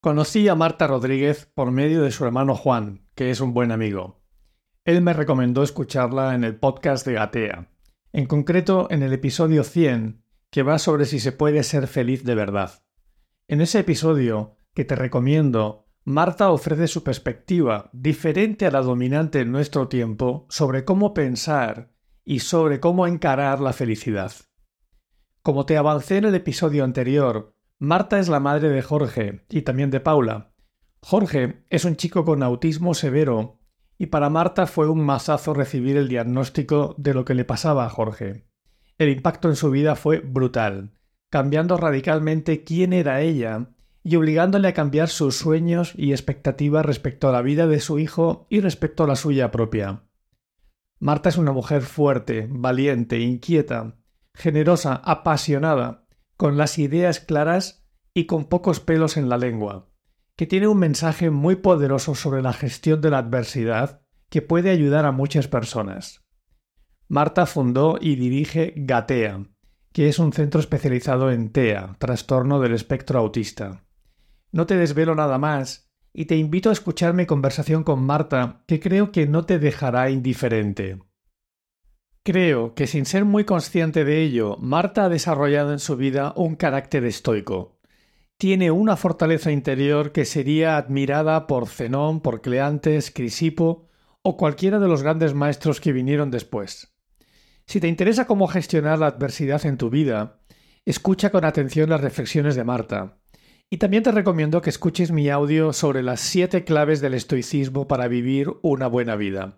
[0.00, 4.22] Conocí a Marta Rodríguez por medio de su hermano Juan, que es un buen amigo.
[4.84, 7.72] Él me recomendó escucharla en el podcast de Gatea,
[8.12, 10.22] en concreto en el episodio 100,
[10.52, 12.84] que va sobre si se puede ser feliz de verdad.
[13.48, 19.50] En ese episodio, que te recomiendo, Marta ofrece su perspectiva, diferente a la dominante en
[19.50, 21.90] nuestro tiempo, sobre cómo pensar
[22.24, 24.30] y sobre cómo encarar la felicidad.
[25.42, 29.90] Como te avancé en el episodio anterior, Marta es la madre de Jorge y también
[29.90, 30.52] de Paula.
[31.00, 33.60] Jorge es un chico con autismo severo
[33.98, 37.88] y para Marta fue un masazo recibir el diagnóstico de lo que le pasaba a
[37.88, 38.48] Jorge.
[38.98, 40.98] El impacto en su vida fue brutal,
[41.30, 43.68] cambiando radicalmente quién era ella
[44.02, 48.48] y obligándole a cambiar sus sueños y expectativas respecto a la vida de su hijo
[48.50, 50.02] y respecto a la suya propia.
[50.98, 53.98] Marta es una mujer fuerte, valiente, inquieta,
[54.34, 56.07] generosa, apasionada,
[56.38, 57.84] con las ideas claras
[58.14, 59.90] y con pocos pelos en la lengua,
[60.36, 65.04] que tiene un mensaje muy poderoso sobre la gestión de la adversidad que puede ayudar
[65.04, 66.24] a muchas personas.
[67.08, 69.48] Marta fundó y dirige Gatea,
[69.92, 73.84] que es un centro especializado en TEA, trastorno del espectro autista.
[74.52, 78.78] No te desvelo nada más y te invito a escuchar mi conversación con Marta, que
[78.78, 81.00] creo que no te dejará indiferente.
[82.30, 86.56] Creo que sin ser muy consciente de ello, Marta ha desarrollado en su vida un
[86.56, 87.80] carácter estoico.
[88.36, 93.88] Tiene una fortaleza interior que sería admirada por Zenón, por Cleantes, Crisipo
[94.20, 96.94] o cualquiera de los grandes maestros que vinieron después.
[97.64, 100.42] Si te interesa cómo gestionar la adversidad en tu vida,
[100.84, 103.16] escucha con atención las reflexiones de Marta.
[103.70, 108.06] Y también te recomiendo que escuches mi audio sobre las siete claves del estoicismo para
[108.06, 109.57] vivir una buena vida.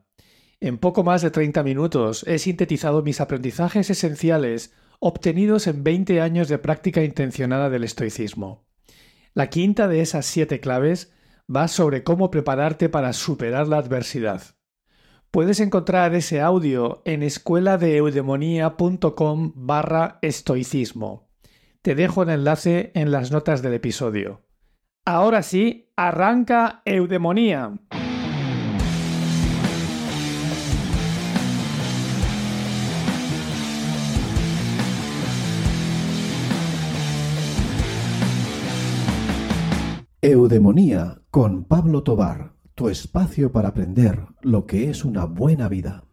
[0.61, 6.49] En poco más de 30 minutos he sintetizado mis aprendizajes esenciales obtenidos en 20 años
[6.49, 8.67] de práctica intencionada del estoicismo.
[9.33, 11.15] La quinta de esas siete claves
[11.55, 14.43] va sobre cómo prepararte para superar la adversidad.
[15.31, 21.31] Puedes encontrar ese audio en escueladeeudemonía.com barra estoicismo.
[21.81, 24.43] Te dejo el enlace en las notas del episodio.
[25.07, 27.79] Ahora sí, arranca Eudemonía.
[40.23, 46.05] Eudemonía con Pablo Tobar, tu espacio para aprender lo que es una buena vida.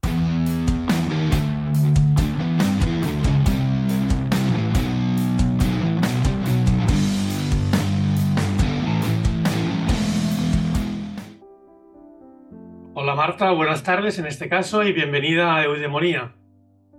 [12.94, 16.34] Hola Marta, buenas tardes en este caso y bienvenida a Eudemonía.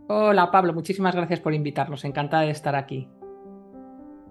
[0.08, 3.08] Hola Pablo, muchísimas gracias por invitarnos, encantada de estar aquí.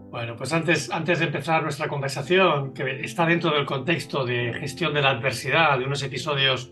[0.09, 4.93] Bueno, pues antes, antes de empezar nuestra conversación, que está dentro del contexto de gestión
[4.93, 6.71] de la adversidad, de unos episodios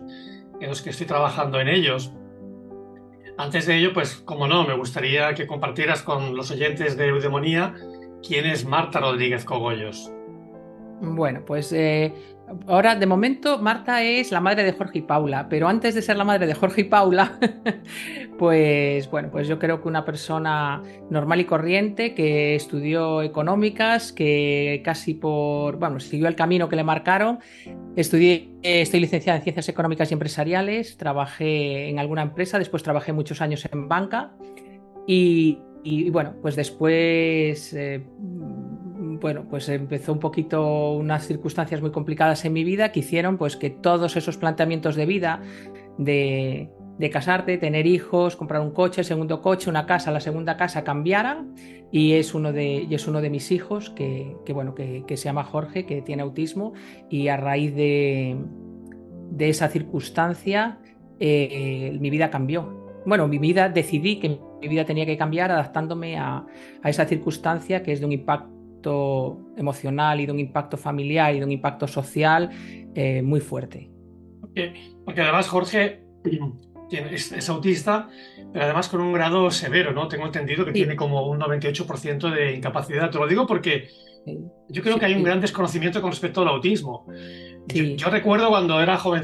[0.61, 2.13] en los que estoy trabajando en ellos,
[3.37, 7.75] antes de ello, pues como no, me gustaría que compartieras con los oyentes de Eudemonía
[8.25, 10.14] quién es Marta Rodríguez Cogollos.
[11.01, 12.13] Bueno, pues eh,
[12.67, 16.15] ahora de momento Marta es la madre de Jorge y Paula, pero antes de ser
[16.15, 17.37] la madre de Jorge y Paula,
[18.39, 24.81] pues bueno, pues yo creo que una persona normal y corriente que estudió económicas, que
[24.85, 27.39] casi por, bueno, siguió el camino que le marcaron,
[27.95, 33.41] estudié, estoy licenciada en ciencias económicas y empresariales, trabajé en alguna empresa, después trabajé muchos
[33.41, 34.31] años en banca.
[35.07, 35.59] Y,
[36.09, 37.73] bueno, pues después...
[37.73, 38.03] Eh,
[39.25, 43.57] bueno, pues empezó un poquito unas circunstancias muy complicadas en mi vida que hicieron pues
[43.57, 45.41] que todos esos planteamientos de vida,
[45.97, 46.69] de,
[47.11, 51.55] casarte, tener hijos, comprar un coche, segundo coche, una casa, la segunda casa cambiaran
[51.91, 55.87] y es uno de, es uno de mis hijos que, bueno, que, se llama Jorge,
[55.87, 56.73] que tiene autismo
[57.09, 58.37] y a raíz de,
[59.31, 60.77] de esa circunstancia
[61.19, 63.01] eh, mi vida cambió.
[63.07, 66.45] Bueno, mi vida decidí que mi vida tenía que cambiar adaptándome a
[66.83, 68.54] esa circunstancia que es de un impacto
[69.57, 72.49] emocional y de un impacto familiar y de un impacto social
[72.93, 73.89] eh, muy fuerte.
[75.03, 76.03] Porque, además Jorge
[76.91, 78.09] es, autista,
[78.53, 80.07] pero además con un grado severo, ¿no?
[80.07, 83.09] Tengo entendido que tiene como un 98% de incapacidad.
[83.09, 83.89] Te lo digo porque
[84.69, 87.05] yo creo que hay un gran desconocimiento con respecto al autismo.
[87.67, 89.23] Yo, recuerdo cuando era joven,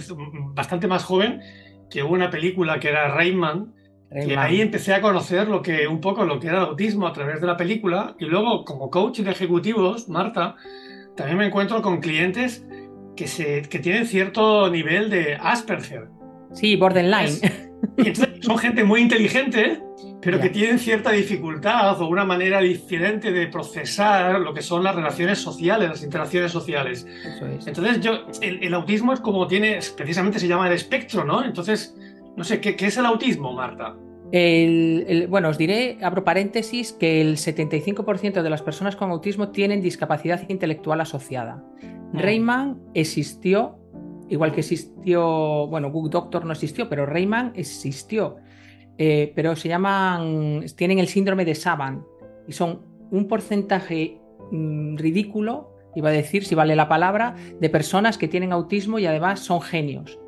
[0.54, 1.42] bastante más joven,
[1.90, 3.74] que hubo una película que era Rayman,
[4.14, 7.14] y ahí empecé a conocer lo que, un poco lo que era el autismo a
[7.14, 8.16] través de la película.
[8.20, 10.56] Y luego, como coach de ejecutivos, Marta,
[11.16, 12.66] también me encuentro con clientes
[13.16, 16.10] que, se, que tienen cierto nivel de Asperger.
[16.52, 17.40] Sí, borderline.
[17.98, 18.14] y
[18.44, 19.82] son gente muy inteligente,
[20.22, 24.96] pero que tienen cierta dificultad o una manera diferente de procesar lo que son las
[24.96, 27.08] relaciones sociales, las interacciones sociales.
[27.66, 31.44] Entonces, yo, el, autismo es como tiene, precisamente se llama el espectro, ¿no?
[31.44, 31.96] Entonces,
[32.36, 33.96] no sé, ¿qué, es el autismo, Marta?
[35.28, 40.48] bueno, os diré, abro paréntesis, que el 75% de las personas con autismo tienen discapacidad
[40.48, 41.64] intelectual asociada.
[42.14, 42.18] Mm.
[42.18, 43.78] Rayman existió,
[44.30, 48.38] igual que existió, bueno, Google Doctor no existió, pero Rayman existió.
[48.98, 52.04] Eh, pero se llaman, tienen el síndrome de Saban
[52.48, 54.20] y son un porcentaje
[54.52, 59.06] mm, ridículo, iba a decir, si vale la palabra, de personas que tienen autismo y
[59.06, 60.20] además son genios.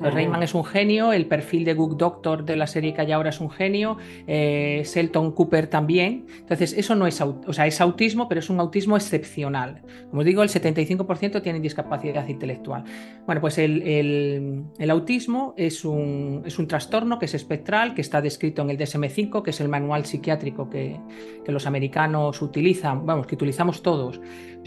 [0.00, 3.30] Rayman es un genio, el perfil de Good Doctor de la serie que hay ahora
[3.30, 3.96] es un genio,
[4.26, 6.26] eh, Selton Cooper también.
[6.38, 9.82] Entonces, eso no es, o sea, es autismo, pero es un autismo excepcional.
[10.10, 12.84] Como os digo, el 75% tienen discapacidad intelectual.
[13.26, 18.62] Bueno, pues el, autismo es un, es un, trastorno que es espectral, que está descrito
[18.62, 20.98] en el DSM-5, que es el manual psiquiátrico que,
[21.46, 24.20] los americanos utilizan, vamos, que utilizamos todos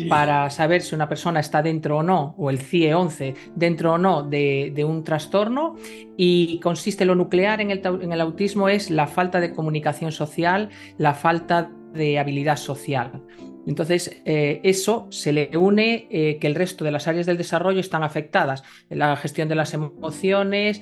[0.10, 4.24] para saber si una persona está dentro o no, o el CIE-11, dentro o no
[4.24, 5.76] de, de un trastorno trastorno
[6.16, 10.70] y consiste lo nuclear en el, en el autismo es la falta de comunicación social,
[10.98, 13.22] la falta de habilidad social.
[13.68, 17.82] Entonces, eh, eso se le une eh, que el resto de las áreas del desarrollo
[17.82, 18.64] están afectadas.
[18.90, 20.82] La gestión de las emociones,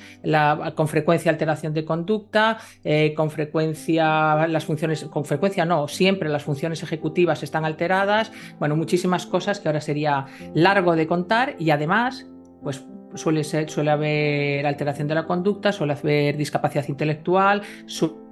[0.75, 6.43] con frecuencia alteración de conducta, eh, con frecuencia las funciones, con frecuencia no, siempre las
[6.43, 8.31] funciones ejecutivas están alteradas.
[8.59, 12.27] Bueno, muchísimas cosas que ahora sería largo de contar y además,
[12.61, 12.85] pues
[13.15, 17.63] suele, ser, suele haber alteración de la conducta, suele haber discapacidad intelectual,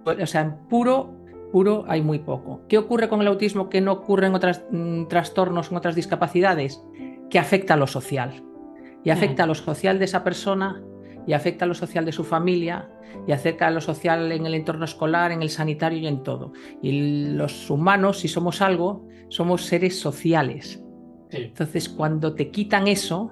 [0.06, 1.23] o sea, en puro,
[1.54, 2.64] puro hay muy poco.
[2.68, 6.84] ¿Qué ocurre con el autismo que no ocurre en otros mm, trastornos, en otras discapacidades?
[7.30, 8.44] Que afecta a lo social.
[9.04, 10.82] Y afecta a lo social de esa persona,
[11.28, 12.90] y afecta a lo social de su familia,
[13.28, 16.54] y afecta a lo social en el entorno escolar, en el sanitario y en todo.
[16.82, 20.84] Y los humanos, si somos algo, somos seres sociales.
[21.30, 23.32] Entonces, cuando te quitan eso,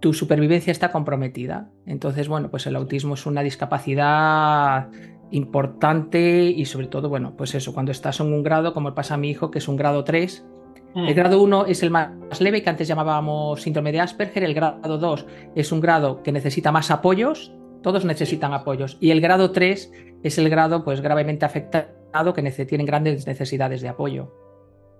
[0.00, 1.70] tu supervivencia está comprometida.
[1.86, 4.90] Entonces, bueno, pues el autismo es una discapacidad
[5.30, 9.18] importante y sobre todo, bueno, pues eso, cuando estás en un grado, como pasa a
[9.18, 10.46] mi hijo, que es un grado 3,
[10.94, 11.16] el mm.
[11.16, 15.26] grado 1 es el más leve, que antes llamábamos síndrome de Asperger, el grado 2
[15.54, 17.52] es un grado que necesita más apoyos,
[17.82, 19.92] todos necesitan apoyos, y el grado 3
[20.22, 24.32] es el grado pues gravemente afectado que tienen grandes necesidades de apoyo.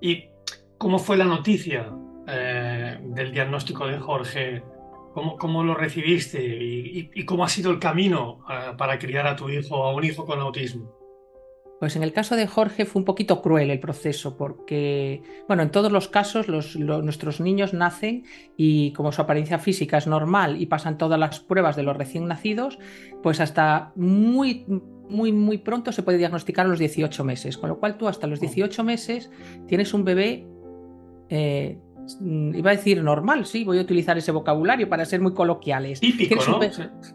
[0.00, 0.24] ¿Y
[0.76, 1.90] cómo fue la noticia
[2.28, 4.62] eh, del diagnóstico de Jorge
[5.38, 9.84] ¿Cómo, lo recibiste y, cómo ha sido el camino ah, para criar a tu hijo,
[9.84, 10.98] a un hijo con autismo?
[11.78, 15.70] Pues en el caso de Jorge fue un poquito cruel el proceso porque, bueno, en
[15.70, 18.24] todos los casos nuestros niños nacen
[18.56, 22.26] y como su apariencia física es normal y pasan todas las pruebas de los recién
[22.26, 22.80] nacidos,
[23.22, 24.64] pues hasta muy,
[25.08, 27.56] muy, muy pronto se puede diagnosticar a los 18 meses.
[27.56, 29.30] Con lo cual tú hasta los 18 meses
[29.68, 30.48] tienes un bebé
[31.28, 31.78] eh,
[32.20, 36.00] iba a decir normal, sí, voy a utilizar ese vocabulario para ser muy coloquiales.
[36.00, 36.60] Típico, ¿no?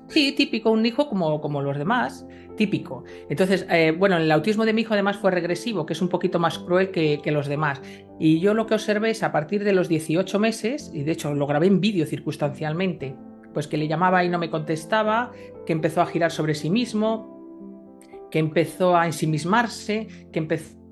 [0.07, 2.25] Sí, típico, un hijo como, como los demás,
[2.55, 3.03] típico.
[3.29, 6.39] Entonces, eh, bueno, el autismo de mi hijo además fue regresivo, que es un poquito
[6.39, 7.81] más cruel que, los demás.
[8.19, 11.33] Y yo lo que observé es a partir de los 18 meses, y de hecho
[11.33, 13.15] lo grabé en vídeo circunstancialmente,
[13.53, 15.31] pues que le llamaba y no me contestaba,
[15.65, 20.82] que empezó a girar sobre sí mismo, que empezó a ensimismarse, que empezó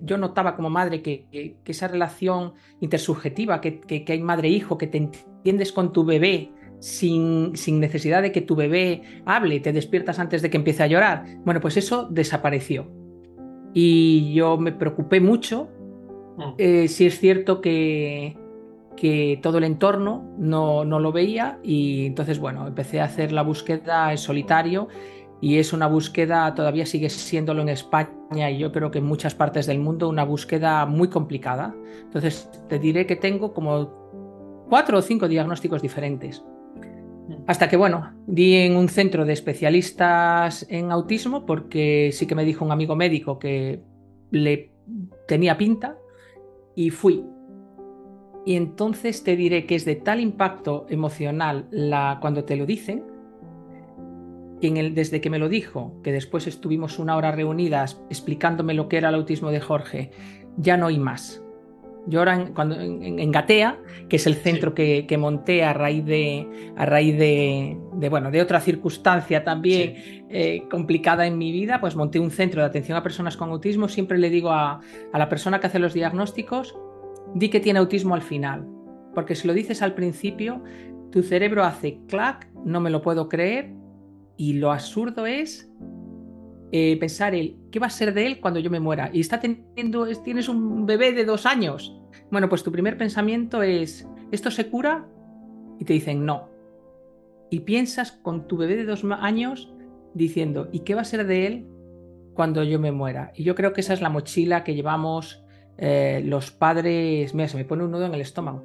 [0.00, 5.92] yo notaba como madre que, esa relación intersubjetiva, que, hay madre-hijo, que te entiendes con
[5.92, 10.56] tu bebé sin, sin, necesidad de que tu bebé hable, te despiertas antes de que
[10.56, 11.24] empiece a llorar.
[11.44, 12.86] Bueno, pues eso desapareció.
[13.74, 15.68] Y yo me preocupé mucho.
[16.36, 16.42] Mm.
[16.58, 18.36] Eh, si es cierto que,
[18.98, 23.42] que todo el entorno no, no, lo veía y entonces, bueno, empecé a hacer la
[23.42, 24.88] búsqueda en solitario
[25.40, 29.34] y es una búsqueda, todavía sigue siéndolo en España y yo creo que en muchas
[29.34, 31.74] partes del mundo, una búsqueda muy complicada.
[32.02, 36.44] Entonces, te diré que tengo como cuatro o cinco diagnósticos diferentes.
[37.46, 42.44] Hasta que, bueno, di en un centro de especialistas en autismo porque sí que me
[42.44, 43.80] dijo un amigo médico que
[44.30, 44.72] le
[45.26, 45.96] tenía pinta
[46.74, 47.24] y fui.
[48.44, 53.04] Y entonces te diré que es de tal impacto emocional la, cuando te lo dicen
[54.60, 59.08] desde que me lo dijo, que después estuvimos una hora reunidas explicándome lo que era
[59.08, 60.10] el autismo de Jorge,
[60.56, 61.42] ya no hay más.
[62.06, 66.48] Yo ahora en, cuando, en, Gatea, que es el centro que, monté a raíz de,
[66.76, 67.76] a raíz de,
[68.08, 72.66] bueno, de otra circunstancia también eh, complicada en mi vida, pues monté un centro de
[72.66, 73.88] atención a personas con autismo.
[73.88, 74.80] Siempre le digo a,
[75.12, 76.74] a la persona que hace los diagnósticos,
[77.34, 78.66] di que tiene autismo al final,
[79.14, 80.62] porque si lo dices al principio,
[81.10, 83.74] tu cerebro hace clac, no me lo puedo creer,
[84.38, 85.68] y lo absurdo es
[86.70, 89.10] eh, pensar el qué va a ser de él cuando yo me muera.
[89.12, 92.00] Y está teniendo, tienes un bebé de dos años.
[92.30, 95.06] Bueno, pues tu primer pensamiento es, ¿esto se cura?
[95.80, 96.48] Y te dicen no.
[97.50, 99.74] Y piensas con tu bebé de dos años
[100.14, 101.66] diciendo, ¿y qué va a ser de él
[102.34, 103.32] cuando yo me muera?
[103.34, 105.42] Y yo creo que esa es la mochila que llevamos
[105.78, 108.62] eh, los padres, mira, se me pone un nudo en el estómago,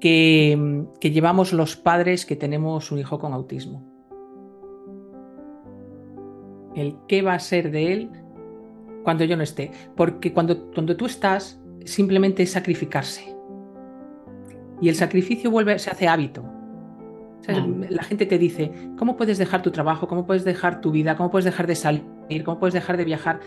[0.00, 3.91] que, que llevamos los padres que tenemos un hijo con autismo.
[6.74, 8.10] El qué va a ser de él
[9.02, 9.70] cuando yo no esté.
[9.96, 13.34] Porque cuando, cuando tú estás, simplemente es sacrificarse.
[14.80, 16.42] Y el sacrificio vuelve, se hace hábito.
[17.48, 17.84] Mm.
[17.90, 20.08] La gente te dice, ¿cómo puedes dejar tu trabajo?
[20.08, 21.16] ¿Cómo puedes dejar tu vida?
[21.16, 22.04] ¿Cómo puedes dejar de salir?
[22.44, 23.40] ¿Cómo puedes dejar de viajar?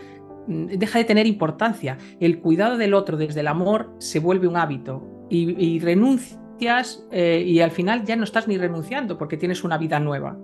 [0.46, 1.98] Mm, deja de tener importancia.
[2.20, 7.60] El cuidado del otro desde el amor se vuelve un hábito y, renuncias eh, y
[7.60, 10.38] al final ya no estás ni renunciando porque tienes una vida nueva.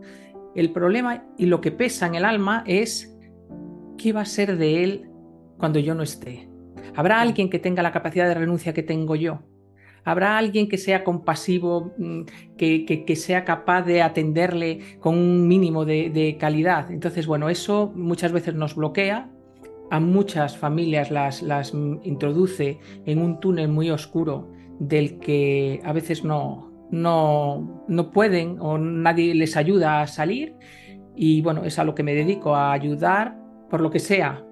[0.55, 3.17] El problema y lo que pesa en el alma es
[3.97, 5.11] qué va a ser de él
[5.59, 6.49] cuando yo no esté.
[6.95, 9.41] ¿Habrá alguien que tenga la capacidad de renuncia que tengo yo?
[10.05, 12.23] ¿Habrá alguien que sea compasivo, mm,
[12.57, 16.91] que, sea capaz de atenderle con un mínimo de, calidad?
[16.91, 19.31] Entonces, bueno, eso muchas veces nos bloquea,
[19.91, 26.25] a muchas familias las, las introduce en un túnel muy oscuro del que a veces
[26.25, 30.55] no, no, no pueden o nadie les ayuda a salir.
[31.17, 33.37] Y bueno, es a lo que me dedico, a ayudar
[33.69, 34.45] por lo que sea,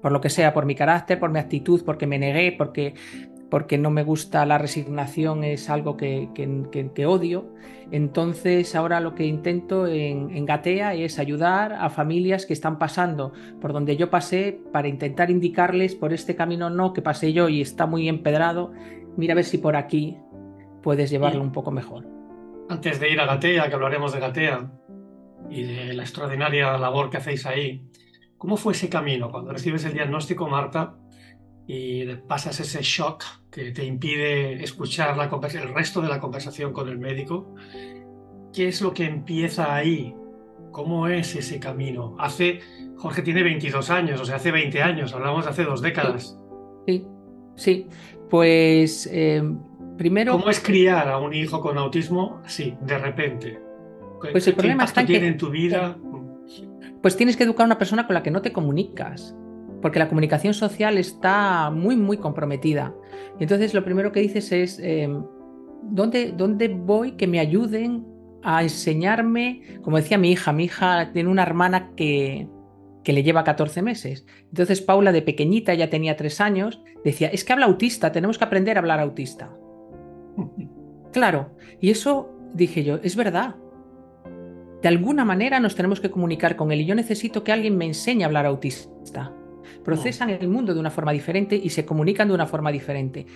[0.00, 2.94] por lo que sea, por mi carácter, por mi actitud, porque me negué, porque,
[3.50, 7.52] porque no me gusta la resignación, es algo que, que, odio.
[7.90, 13.72] Entonces ahora lo que intento en, Gatea es ayudar a familias que están pasando por
[13.72, 17.86] donde yo pasé para intentar indicarles por este camino no que pasé yo y está
[17.86, 18.72] muy empedrado,
[19.16, 20.16] mira a ver si por aquí
[20.82, 22.06] puedes llevarlo un poco mejor.
[22.68, 24.70] Antes de ir a Gatea, que hablaremos de Gatea
[25.50, 27.88] y de la extraordinaria labor que hacéis ahí,
[28.42, 30.96] ¿Cómo fue ese camino cuando recibes el diagnóstico, Marta,
[31.64, 33.22] y pasas ese shock
[33.52, 37.54] que te impide escuchar la el resto de la conversación con el médico?
[38.52, 40.16] ¿Qué es lo que empieza ahí?
[40.72, 42.16] ¿Cómo es ese camino?
[42.18, 42.58] Hace,
[42.96, 46.36] Jorge tiene 22 años, o sea, hace 20 años, hablamos de hace dos décadas.
[46.88, 47.06] Sí,
[47.54, 47.86] sí.
[48.28, 49.40] Pues eh,
[49.96, 50.32] primero...
[50.32, 53.60] ¿Cómo es criar a un hijo con autismo así, de repente?
[54.30, 55.96] Pues el problema está tiene en tu vida?
[57.02, 59.36] pues tienes que educar a una persona con la que no te comunicas,
[59.82, 62.94] porque la comunicación social está muy, muy comprometida.
[63.40, 65.24] Entonces lo primero que dices es, em,
[65.82, 68.06] ¿dónde, ¿dónde voy que me ayuden
[68.44, 69.62] a enseñarme?
[69.82, 72.48] Como decía mi hija, mi hija tiene una hermana que,
[73.02, 74.24] que le lleva 14 meses.
[74.48, 78.44] Entonces Paula de pequeñita, ya tenía 3 años, decía, es que habla autista, tenemos que
[78.44, 79.50] aprender a hablar autista.
[81.12, 83.56] Claro, y eso dije yo, es verdad,
[84.82, 87.84] de alguna manera nos tenemos que comunicar con él y yo necesito que alguien me
[87.84, 89.32] enseñe a hablar autista.
[89.84, 93.26] Procesan el mundo de una forma diferente y se comunican de una forma diferente.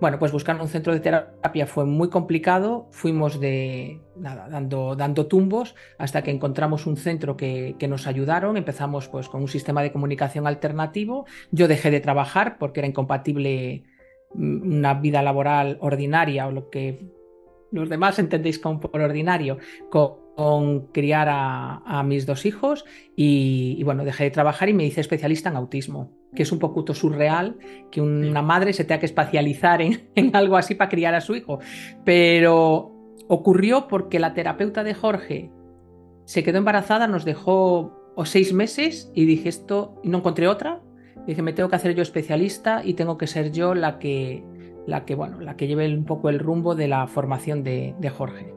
[0.00, 2.88] Bueno, pues buscar un centro de terapia fue muy complicado.
[2.90, 8.56] Fuimos de nada, dando, dando tumbos hasta que encontramos un centro que, que, nos ayudaron.
[8.56, 11.26] Empezamos pues con un sistema de comunicación alternativo.
[11.52, 13.84] Yo dejé de trabajar porque era incompatible
[14.34, 17.10] una vida laboral ordinaria o lo que
[17.70, 19.58] los demás entendéis como por ordinario
[19.90, 22.84] con con criar a, mis dos hijos
[23.16, 26.92] y, bueno, dejé de trabajar y me hice especialista en autismo, que es un poco
[26.92, 27.56] surreal
[27.90, 29.80] que una madre se tenga que especializar
[30.14, 31.60] en, algo así para criar a su hijo.
[32.04, 32.92] Pero
[33.28, 35.50] ocurrió porque la terapeuta de Jorge
[36.24, 40.82] se quedó embarazada, nos dejó seis meses y dije esto, y no encontré otra.
[41.26, 44.44] Dije, me tengo que hacer yo especialista y tengo que ser yo la que,
[44.86, 48.54] la que, bueno, la que lleve un poco el rumbo de la formación de Jorge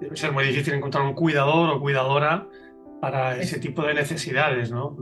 [0.00, 2.48] debe ser muy difícil encontrar un cuidador o cuidadora
[3.00, 4.96] para ese tipo de necesidades, ¿no?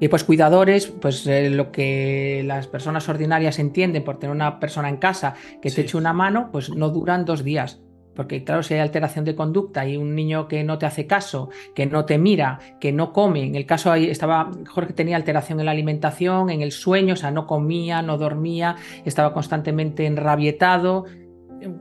[0.00, 4.88] Y pues cuidadores, pues eh, lo que las personas ordinarias entienden por tener una persona
[4.88, 7.80] en casa que te eche una mano, pues no duran dos días.
[8.14, 11.50] Porque claro, si hay alteración de conducta y un niño que no te hace caso,
[11.74, 15.60] que no te mira, que no come, en el caso ahí estaba, Jorge tenía alteración
[15.60, 21.04] en la alimentación, en el sueño, o sea, no comía, no dormía, estaba constantemente enrabietado,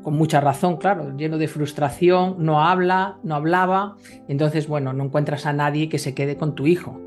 [0.02, 3.96] con mucha razón, claro, lleno de frustración, no habla, no hablaba,
[4.28, 7.00] entonces, bueno, no encuentras a nadie que se quede con tu hijo.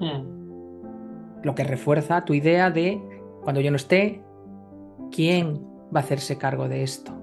[0.00, 1.42] Hmm.
[1.42, 3.00] Lo que refuerza tu idea de,
[3.42, 4.22] cuando yo no esté,
[5.10, 5.60] ¿quién
[5.94, 7.19] va a hacerse cargo de esto?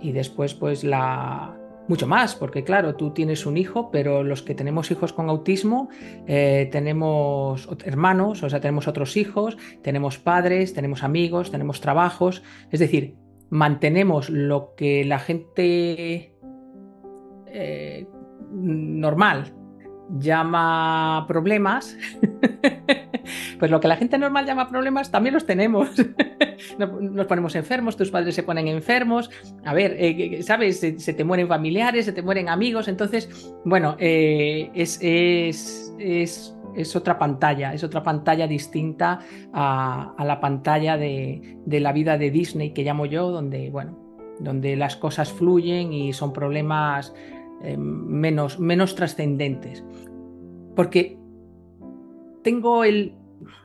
[0.00, 4.54] Y después, pues, la, mucho más, porque claro, tú tienes un hijo, pero los que
[4.54, 5.88] tenemos hijos con autismo,
[6.26, 12.80] eh, tenemos hermanos, o sea, tenemos otros hijos, tenemos padres, tenemos amigos, tenemos trabajos, es
[12.80, 13.16] decir,
[13.50, 16.34] mantenemos lo que la gente
[17.46, 18.06] eh,
[18.52, 19.54] normal
[20.18, 21.96] llama problemas,
[23.58, 25.90] pues lo que la gente normal llama problemas también los tenemos.
[26.78, 29.30] Nos ponemos enfermos, tus padres se ponen enfermos,
[29.64, 30.80] a ver, eh, ¿sabes?
[30.80, 37.18] Se, te mueren familiares, se te mueren amigos, entonces, bueno, eh, es, es, es, otra
[37.18, 39.20] pantalla, es otra pantalla distinta
[39.52, 44.08] a, la pantalla de, de la vida de Disney que llamo yo, donde, bueno,
[44.40, 47.14] donde las cosas fluyen y son problemas
[47.62, 49.84] eh, menos, menos trascendentes.
[50.76, 51.18] Porque
[52.42, 53.14] tengo el...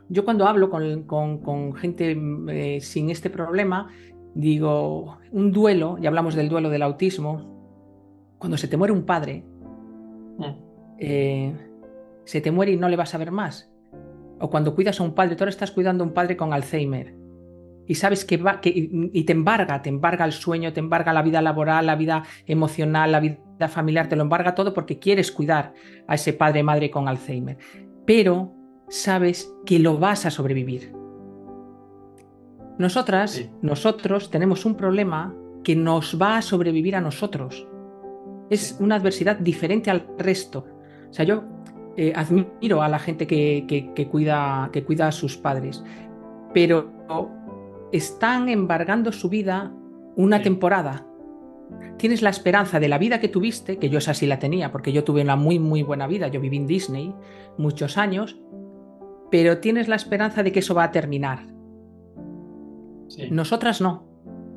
[0.09, 2.17] Yo cuando hablo con, gente
[2.49, 3.89] eh, sin este problema,
[4.35, 9.43] digo, un duelo, y hablamos del duelo del autismo, cuando se te muere un padre,
[10.37, 10.43] mm.
[10.99, 11.55] eh,
[12.25, 13.71] se te muere y no le vas a ver más.
[14.39, 17.23] O cuando cuidas a un padre, tú ahora estás cuidando a un padre con Alzheimer
[17.85, 21.21] y sabes que, va, que y te embarga, te embarga el sueño, te embarga la
[21.21, 25.73] vida laboral, la vida emocional, la vida familiar, te lo embarga todo porque quieres cuidar
[26.07, 27.57] a ese padre madre con Alzheimer.
[28.05, 28.53] Pero
[28.89, 30.93] sabes que lo vas a sobrevivir.
[32.77, 37.67] Nosotras, nosotros tenemos un problema que nos va a sobrevivir a nosotros.
[38.49, 40.65] Es una adversidad diferente al resto.
[41.09, 41.43] O sea, yo
[41.95, 45.83] eh, admiro a la gente que, que, cuida, que cuida a sus padres,
[46.53, 46.91] pero
[47.91, 49.71] están embargando su vida
[50.15, 51.05] una temporada.
[51.97, 54.91] Tienes la esperanza de la vida que tuviste, que yo esa sí la tenía, porque
[54.91, 57.13] yo tuve una muy, muy buena vida, yo viví en Disney
[57.57, 58.39] muchos años,
[59.31, 61.47] pero tienes la esperanza de que eso va a terminar.
[63.29, 64.05] Nosotras no.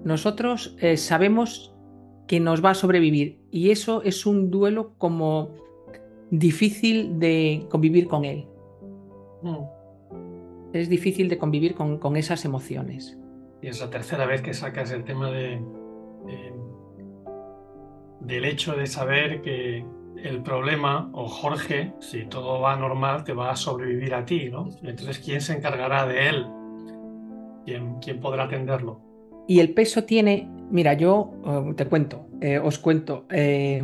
[0.04, 1.74] Nosotros eh, sabemos
[2.26, 5.50] que nos va a sobrevivir y eso es un duelo como
[6.30, 8.46] difícil de convivir con él.
[9.42, 10.72] Mm.
[10.72, 13.16] Es difícil de convivir con esas emociones.
[13.62, 15.60] Y es la tercera vez que sacas el tema de,
[18.20, 19.84] del hecho de saber que
[20.22, 24.68] el problema, o Jorge, si todo va normal, te va a sobrevivir a ti, ¿no?
[24.82, 26.46] Entonces, ¿quién se encargará de él?
[27.64, 29.00] ¿Quién, quién podrá atenderlo?
[29.46, 33.82] Y el peso tiene, mira, yo eh, te cuento, eh, os cuento, eh,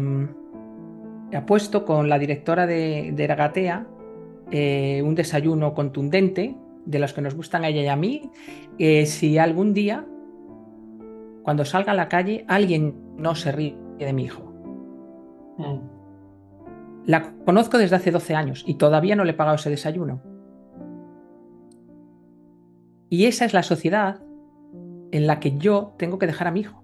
[1.31, 3.87] he puesto con la directora de, de Ragatea
[4.55, 8.31] un desayuno contundente de los que nos gustan a ella y a mí,
[8.79, 10.07] eh, si algún día,
[11.43, 14.43] cuando salga a la calle, alguien no se ríe de mi hijo.
[15.59, 15.79] Mm.
[17.07, 20.23] La conozco desde hace 12 años y todavía no le he pagado ese desayuno.
[23.09, 24.23] Y esa es la sociedad
[25.11, 26.83] en la que yo tengo que dejar a mi hijo.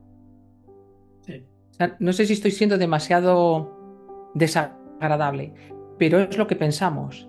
[2.00, 5.54] no sé si estoy siendo demasiado desagradable,
[5.98, 7.28] pero es lo que pensamos.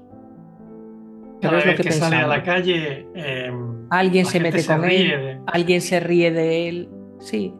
[1.42, 3.08] Pero es lo que, sale a la calle.
[3.16, 6.90] Em, alguien se mete con él, alguien se ríe de él.
[7.20, 7.54] Sí.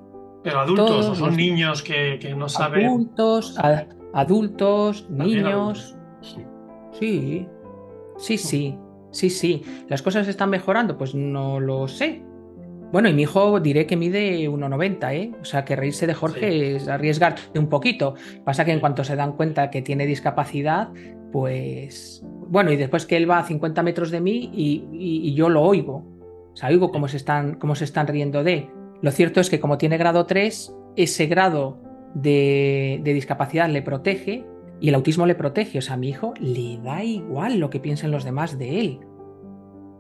[0.44, 2.88] Pero adultos, o son niños que, no saben.
[2.88, 3.58] Adultos,
[4.14, 5.96] adultos, niños.
[7.00, 7.48] Sí.
[8.18, 8.78] Sí, sí.
[9.12, 9.64] Sí, sí.
[9.88, 10.98] ¿Las cosas están mejorando?
[10.98, 12.24] Pues no lo sé.
[12.92, 15.32] Bueno, y mi hijo diré que mide 1,90, ¿eh?
[15.42, 18.16] O sea, que reírse de Jorge es arriesgarte un poquito.
[18.44, 20.90] Pasa que en cuanto se dan cuenta que tiene discapacidad,
[21.32, 25.62] pues bueno, y después que él va a 50 metros de mí y, yo lo
[25.62, 26.04] oigo.
[26.52, 28.70] O sea, oigo cómo se, están, cómo se están riendo de.
[29.02, 31.80] Lo cierto es que como tiene grado 3, ese grado
[32.14, 34.46] de, discapacidad le protege
[34.82, 35.80] y el autismo le protege.
[35.80, 39.00] O sea, a mi hijo le da igual lo que piensen los demás de él.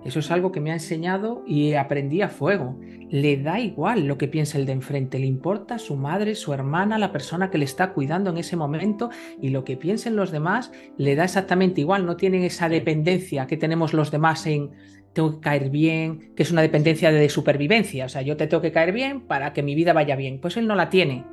[0.06, 2.80] Eso es algo que me ha enseñado y aprendí a fuego.
[3.10, 6.98] Le da igual lo que piensa el de enfrente, le importa su madre, su hermana,
[6.98, 9.10] la persona que le está cuidando en ese momento
[9.42, 12.06] y lo que piensen los demás le da exactamente igual.
[12.06, 14.72] No tienen esa dependencia que tenemos los demás en
[15.14, 18.06] tengo que caer bien, que es una dependencia de supervivencia.
[18.06, 20.40] O sea, yo te tengo que caer bien para que mi vida vaya bien.
[20.40, 21.26] Pues él no la tiene.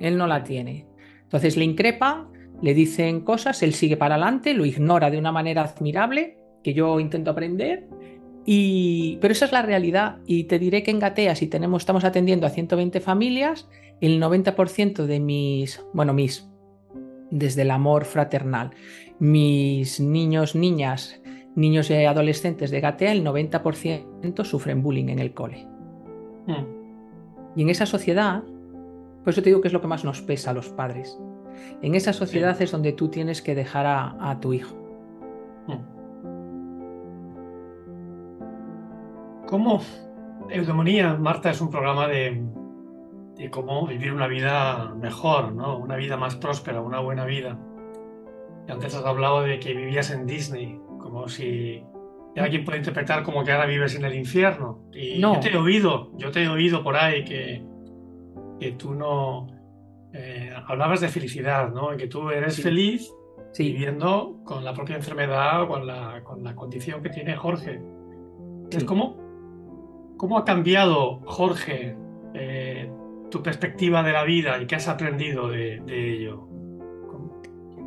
[0.00, 0.86] Él no la tiene.
[1.22, 2.28] Entonces le increpa,
[2.62, 7.00] le dicen cosas, él sigue para adelante, lo ignora de una manera admirable que yo
[7.00, 7.88] intento aprender.
[8.44, 10.18] Y, pero esa es la realidad.
[10.26, 13.68] Y te diré que en Gatea, si tenemos, estamos atendiendo a 120 familias,
[14.00, 16.48] el 90% de mis, bueno, mis,
[17.30, 18.70] desde el amor fraternal,
[19.18, 21.20] mis niños, niñas,
[21.56, 25.66] niños y adolescentes de Gatea, el 90% sufren bullying en el cole.
[26.46, 26.64] Hmm.
[27.56, 28.44] Y en esa sociedad,
[29.24, 31.18] por eso te digo que es lo que más nos pesa a los padres.
[31.82, 34.76] En esa sociedad es donde tú tienes que dejar a, tu hijo.
[35.66, 35.96] Hmm.
[39.46, 39.80] ¿Cómo
[40.50, 42.44] Eudemonía, Marta, es un programa de,
[43.50, 45.78] cómo vivir una vida mejor, ¿no?
[45.78, 47.58] Una vida más próspera, una buena vida.
[48.68, 50.80] Y antes has hablado de que vivías en Disney,
[51.16, 51.82] como si
[52.36, 54.82] alguien puede interpretar como que ahora vives en el infierno.
[54.92, 57.64] Y yo te he oído, yo te he oído por ahí que,
[58.60, 59.46] que tú no...
[60.12, 61.96] Eh, hablabas de felicidad, ¿no?
[61.96, 63.10] que tú eres feliz
[63.58, 67.80] viviendo con la propia enfermedad o con la, con la condición que tiene Jorge.
[68.70, 69.16] Es como,
[70.18, 71.96] ¿Cómo ha cambiado, Jorge,
[72.34, 72.90] eh,
[73.30, 76.46] tu perspectiva de la vida y qué has aprendido de, ello?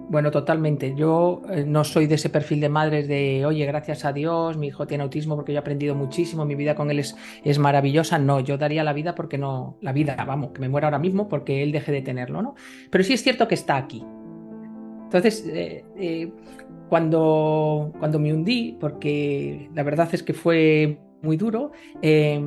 [0.09, 0.95] Bueno, totalmente.
[0.95, 4.67] Yo eh, no soy de ese perfil de madres de, oye, gracias a Dios, mi
[4.67, 8.17] hijo tiene autismo porque yo he aprendido muchísimo, mi vida con él es, es maravillosa.
[8.17, 11.27] No, yo daría la vida porque no, la vida, vamos, que me muera ahora mismo
[11.27, 12.55] porque él deje de tenerlo, ¿no?
[12.89, 14.03] Pero sí es cierto que está aquí.
[15.03, 16.31] Entonces, eh, eh,
[16.89, 22.41] cuando, cuando me hundí, porque la verdad es que fue muy duro, eh,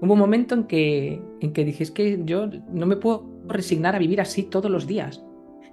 [0.00, 3.96] hubo un momento en que, en que dije, es que yo no me puedo resignar
[3.96, 5.24] a vivir así todos los días.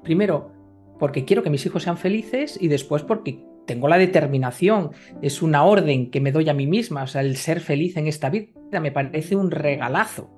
[0.04, 0.57] Primero,
[1.00, 5.64] porque quiero que mis hijos sean felices y después porque tengo la determinación, es una
[5.64, 8.80] orden que me doy a mí misma, o sea, el ser feliz en esta vida
[8.82, 10.32] me parece un regalazo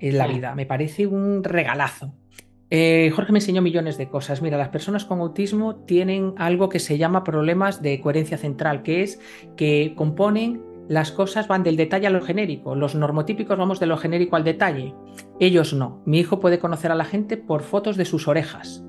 [0.00, 2.14] en la vida, me parece un regalazo.
[2.70, 4.42] Eh, Jorge me enseñó millones de cosas.
[4.42, 9.02] Mira, las personas con autismo tienen algo que se llama problemas de coherencia central, que
[9.02, 9.20] es
[9.56, 12.74] que componen las cosas van del detalle a lo genérico.
[12.74, 14.94] Los normotípicos vamos de lo genérico al detalle.
[15.38, 16.02] Ellos no.
[16.06, 18.84] Mi hijo puede conocer a la gente por fotos de sus orejas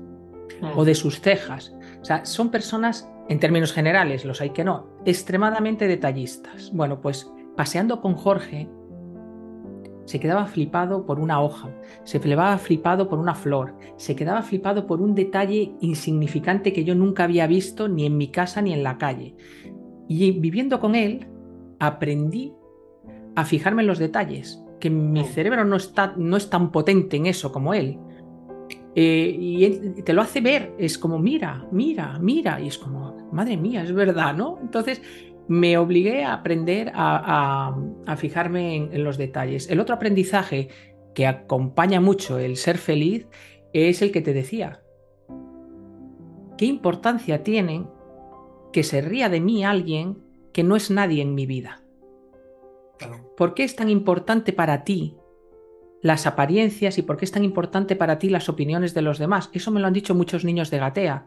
[0.76, 1.74] o de sus cejas.
[2.00, 6.70] O sea, son personas, en términos generales, los hay que no, extremadamente detallistas.
[6.72, 8.68] Bueno, pues paseando con Jorge,
[10.04, 11.70] se quedaba flipado por una hoja,
[12.04, 16.94] se quedaba flipado por una flor, se quedaba flipado por un detalle insignificante que yo
[16.94, 19.36] nunca había visto ni en mi casa ni en la calle.
[20.08, 21.28] Y viviendo con él,
[21.78, 22.52] aprendí
[23.34, 27.26] a fijarme en los detalles, que mi cerebro no, está, no es tan potente en
[27.26, 27.98] eso como él.
[28.94, 33.56] Eh, y te lo hace ver, es como, mira, mira, mira, y es como, madre
[33.56, 34.58] mía, es verdad, ¿no?
[34.60, 35.00] Entonces,
[35.48, 37.74] me obligué a aprender a,
[38.16, 39.68] fijarme en, los detalles.
[39.70, 40.68] El otro aprendizaje
[41.14, 43.26] que acompaña mucho el ser feliz
[43.72, 44.82] es el que te decía.
[46.58, 47.86] ¿Qué importancia tiene
[48.72, 50.18] que se ría de mí alguien
[50.52, 51.82] que no es nadie en mi vida?
[53.36, 55.16] ¿Por qué es tan importante para ti
[56.02, 59.50] las apariencias y por qué es tan importante para ti las opiniones de los demás?
[59.52, 61.26] Eso me lo han dicho muchos niños de Gatea.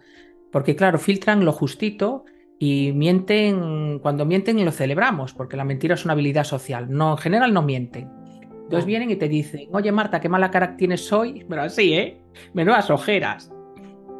[0.51, 2.25] Porque claro, filtran lo justito
[2.59, 6.87] y mienten, cuando mienten lo celebramos, porque la mentira es una habilidad social.
[6.89, 8.09] No, en general no mienten.
[8.51, 12.21] Entonces vienen y te dicen, oye Marta, qué mala cara tienes hoy, pero así, ¿eh?
[12.53, 13.51] Menudas ojeras.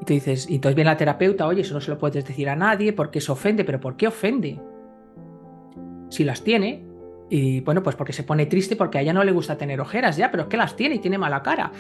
[0.01, 2.49] Y tú dices, y entonces viene la terapeuta, oye, eso no se lo puedes decir
[2.49, 4.59] a nadie porque se ofende, pero ¿por qué ofende?
[6.09, 6.85] Si las tiene,
[7.29, 10.17] y bueno, pues porque se pone triste porque a ella no le gusta tener ojeras,
[10.17, 11.71] ya, pero es que las tiene y tiene mala cara.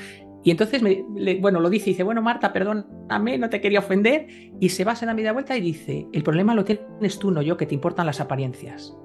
[0.43, 1.03] Y entonces, me,
[1.39, 4.27] bueno, lo dice y dice, bueno, Marta, perdóname, no te quería ofender.
[4.59, 7.41] Y se va, a la media vuelta y dice, el problema lo tienes tú, no
[7.41, 8.95] yo, que te importan las apariencias.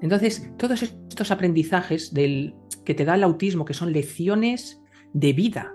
[0.00, 4.80] Entonces, todos estos aprendizajes del, que te da el autismo, que son lecciones
[5.12, 5.74] de vida,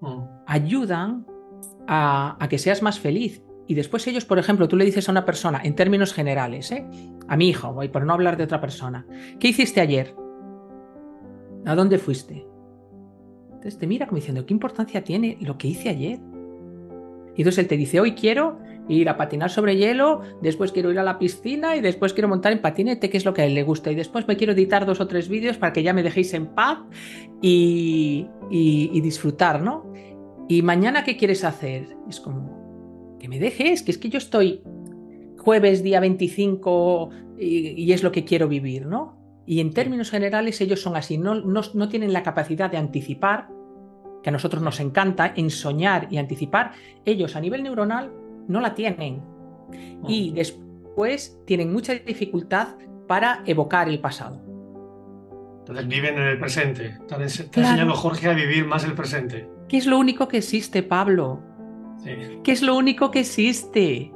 [0.00, 0.22] mm.
[0.46, 1.26] ayudan
[1.88, 3.42] a, a, que seas más feliz.
[3.70, 6.84] Y después ellos, por ejemplo, tú le dices a una persona, en términos generales, ¿eh?
[7.28, 9.06] a mi hijo, voy por no hablar de otra persona,
[9.38, 10.12] ¿qué hiciste ayer?
[11.64, 12.44] ¿A dónde fuiste?
[13.46, 16.18] Entonces te mira como diciendo, ¿qué importancia tiene lo que hice ayer?
[17.36, 20.98] Y entonces él te dice, hoy quiero ir a patinar sobre hielo, después quiero ir
[20.98, 23.54] a la piscina y después quiero montar en patinete, que es lo que a él
[23.54, 26.02] le gusta, y después me quiero editar dos o tres vídeos para que ya me
[26.02, 26.80] dejéis en paz
[27.40, 28.26] y,
[29.00, 29.92] disfrutar, ¿no?
[30.48, 31.86] Y mañana, ¿qué quieres hacer?
[32.08, 32.59] Es como,
[33.20, 34.62] que me dejes, que es que yo estoy
[35.38, 39.20] jueves día 25 y, y es lo que quiero vivir, ¿no?
[39.50, 43.48] Y en términos generales ellos son así, no, no, tienen la capacidad de anticipar,
[44.22, 46.70] que a nosotros nos encanta, en soñar y anticipar.
[47.04, 48.12] Ellos a nivel neuronal
[48.46, 49.22] no la tienen.
[50.06, 52.76] Y después tienen mucha dificultad
[53.08, 54.40] para evocar el pasado.
[55.60, 56.86] Entonces viven en el presente.
[57.00, 59.48] Están enseñando Jorge a vivir más el presente.
[59.68, 61.42] ¿Qué es lo único que existe, Pablo?
[62.04, 62.10] Sí.
[62.42, 64.12] ¿Qué es lo único que existe?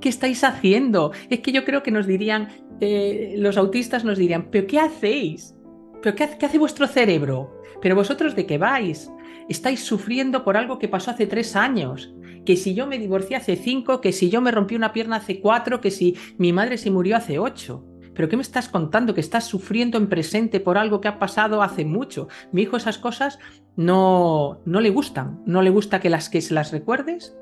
[0.00, 1.12] ¿Qué estáis haciendo?
[1.28, 2.48] Es que yo creo que nos dirían,
[2.80, 5.54] eh, los autistas nos dirían, ¿pero qué hacéis?
[6.02, 7.62] ¿Pero qué, hace vuestro cerebro?
[7.82, 9.10] ¿Pero vosotros de qué vais?
[9.48, 12.14] Estáis sufriendo por algo que pasó hace tres años.
[12.44, 15.40] Que si yo me divorcié hace cinco, que si yo me rompí una pierna hace
[15.40, 17.84] cuatro, que si mi madre se murió hace ocho.
[18.14, 19.14] ¿Pero qué me estás contando?
[19.14, 22.28] Que estás sufriendo en presente por algo que ha pasado hace mucho.
[22.52, 23.38] Mi hijo esas cosas
[23.76, 25.42] no, no le gustan.
[25.46, 27.36] No le gusta que, las, que se las recuerdes.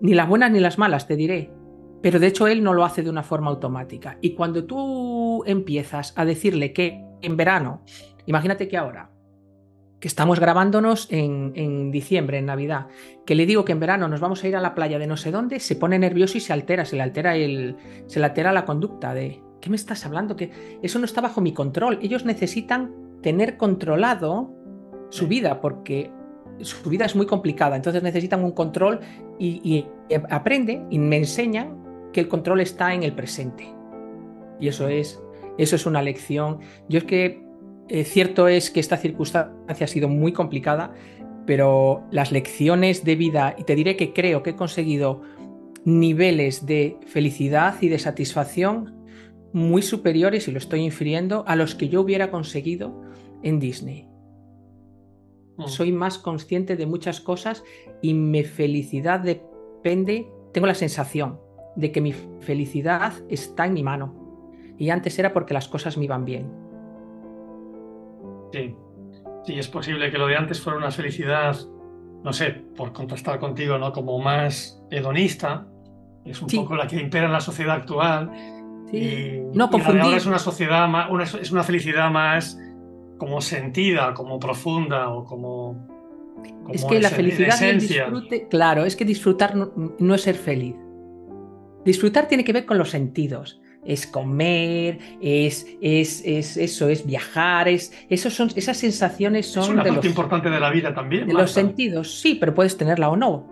[0.00, 1.50] Ni las buenas ni las malas, te diré.
[2.02, 4.18] Pero de hecho él no lo hace de una forma automática.
[4.20, 7.82] Y cuando tú empiezas a decirle que en verano,
[8.26, 9.10] imagínate que ahora,
[10.00, 12.88] que estamos grabándonos en, diciembre, en Navidad,
[13.24, 15.16] que le digo que en verano nos vamos a ir a la playa de no
[15.16, 17.76] sé dónde, se pone nervioso y se altera, se le altera, el,
[18.08, 20.36] se le altera la conducta de, ¿qué me estás hablando?
[20.36, 20.50] Que
[20.82, 21.98] eso no está bajo mi control.
[22.02, 24.52] Ellos necesitan tener controlado
[25.08, 26.10] su vida porque
[26.60, 29.00] su vida es muy complicada, entonces necesitan un control
[29.38, 29.86] y, y
[30.28, 33.72] aprende y me enseñan que el control está en el presente.
[34.60, 35.22] Y eso es,
[35.56, 36.58] eso es una lección.
[36.88, 37.42] Yo es que
[37.88, 40.92] eh, cierto es que esta circunstancia ha sido muy complicada,
[41.46, 45.22] pero las lecciones de vida, y te diré que creo que he conseguido
[45.84, 49.01] niveles de felicidad y de satisfacción
[49.52, 53.02] muy superiores, y lo estoy infiriendo, a los que yo hubiera conseguido
[53.42, 54.08] en Disney.
[55.56, 55.66] Mm.
[55.66, 57.64] Soy más consciente de muchas cosas
[58.00, 61.40] y mi felicidad depende, tengo la sensación
[61.76, 64.14] de que mi felicidad está en mi mano.
[64.78, 66.50] Y antes era porque las cosas me iban bien.
[68.52, 68.74] Sí,
[69.44, 71.56] sí, es posible que lo de antes fuera una felicidad,
[72.22, 73.92] no sé, por contrastar contigo, ¿no?
[73.92, 75.66] Como más hedonista,
[76.24, 78.30] es un poco la que impera en la sociedad actual.
[78.92, 82.58] Y, no ahora es una sociedad más, es una felicidad más
[83.16, 85.88] como sentida, como profunda o como.
[86.72, 90.74] es que la felicidad y disfrute, claro, es que disfrutar no, es ser feliz.
[91.84, 93.60] Disfrutar tiene que ver con los sentidos.
[93.84, 99.64] Es comer, es, es, es eso, es viajar, es, esos son, esas sensaciones son.
[99.64, 101.26] Es una parte importante de la vida también.
[101.26, 103.46] De los sentidos, sí, pero puedes tenerla o no.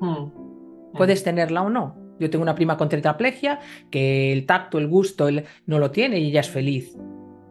[0.00, 0.96] Hmm.
[0.96, 1.99] Puedes tenerla o no.
[2.20, 3.58] Yo tengo una prima con tetraplegia
[3.90, 5.28] que el tacto, el gusto,
[5.66, 6.96] no lo tiene y ella es feliz.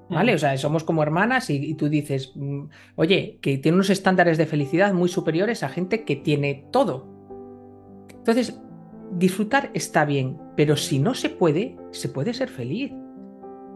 [0.09, 0.33] ¿Vale?
[0.33, 2.63] O sea, somos como hermanas y, y, tú dices, mm,
[2.95, 7.07] oye, que tiene unos estándares de felicidad muy superiores a gente que tiene todo.
[8.09, 8.59] Entonces,
[9.11, 12.91] disfrutar está bien, pero si no se puede, se puede ser feliz.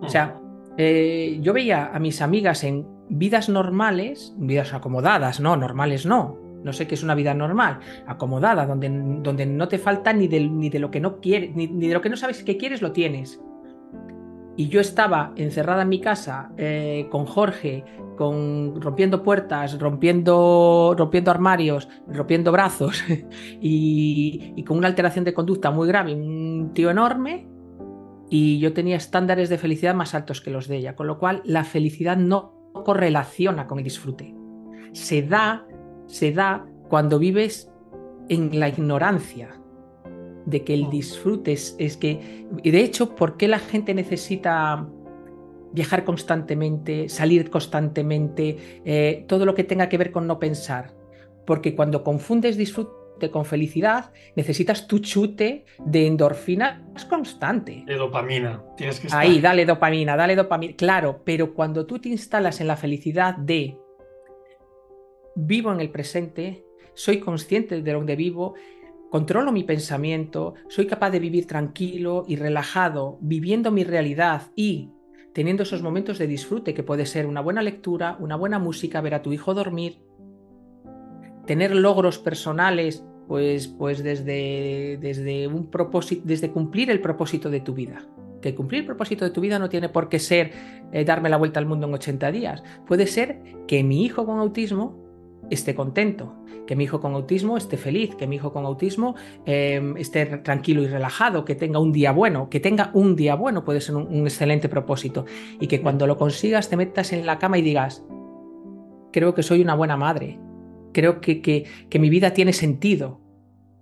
[0.01, 0.39] O sea,
[0.77, 6.39] eh, yo veía a mis amigas en vidas normales, vidas acomodadas, no, normales no.
[6.63, 8.89] No sé qué es una vida normal, acomodada, donde,
[9.21, 12.01] donde no te falta ni de, ni de lo que no quieres, ni de lo
[12.01, 13.39] que no sabes que quieres, lo tienes
[14.55, 17.83] y yo estaba encerrada en mi casa eh, con Jorge,
[18.17, 23.03] con rompiendo puertas, rompiendo, rompiendo armarios, rompiendo brazos
[23.61, 27.47] y, y, con una alteración de conducta muy grave, un tío enorme,
[28.29, 31.41] y yo tenía estándares de felicidad más altos que los de ella, con lo cual
[31.45, 34.35] la felicidad no correlaciona con el disfrute.
[34.93, 35.65] Se da,
[36.07, 37.71] se da cuando vives
[38.29, 39.49] en la ignorancia,
[40.45, 44.87] de que el disfrute es, que, y de hecho, ¿por qué la gente necesita
[45.71, 50.93] viajar constantemente, salir constantemente, eh, todo lo que tenga que ver con no pensar?
[51.45, 57.83] Porque cuando confundes disfrute con felicidad, necesitas tu chute de endorfina constante.
[57.85, 58.61] De dopamina.
[58.75, 60.73] Tienes que Ahí, dale dopamina, dale dopamina.
[60.75, 63.77] Claro, pero cuando tú te instalas en la felicidad de
[65.35, 68.55] vivo en el presente, soy consciente de donde vivo,
[69.09, 74.89] controlo mi pensamiento, soy capaz de vivir tranquilo y relajado, viviendo mi realidad y
[75.33, 79.15] teniendo esos momentos de disfrute que puede ser una buena lectura, una buena música, ver
[79.15, 79.99] a tu hijo dormir,
[81.45, 87.73] tener logros personales, pues, pues desde, desde un propósito, desde cumplir el propósito de tu
[87.73, 88.05] vida.
[88.41, 90.51] Que cumplir el propósito de tu vida no tiene por qué ser
[90.91, 92.63] eh, darme la vuelta al mundo en 80 días.
[92.85, 95.02] Puede ser que mi hijo con autismo
[95.53, 96.33] esté contento,
[96.65, 100.81] que mi hijo con autismo esté feliz, que mi hijo con autismo em, esté tranquilo
[100.81, 104.23] y relajado, que tenga un día bueno, que tenga un día bueno puede ser un,
[104.23, 105.25] excelente propósito
[105.59, 108.03] y que cuando lo consigas te metas en la cama y digas,
[109.11, 110.39] creo que soy una buena madre,
[110.93, 113.19] creo que, que, mi vida tiene sentido.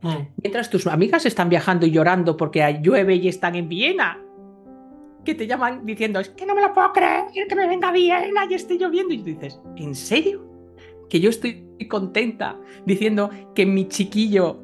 [0.02, 0.42] Mm.
[0.42, 4.20] Mientras tus amigas están viajando y llorando porque llueve y están en Viena,
[5.24, 8.46] que te llaman diciendo, es que no me lo puedo creer, que me venga Viena
[8.50, 9.14] y esté lloviendo.
[9.14, 10.51] Y tú dices, ¿en serio?
[11.12, 14.64] Que yo estoy contenta diciendo que mi chiquillo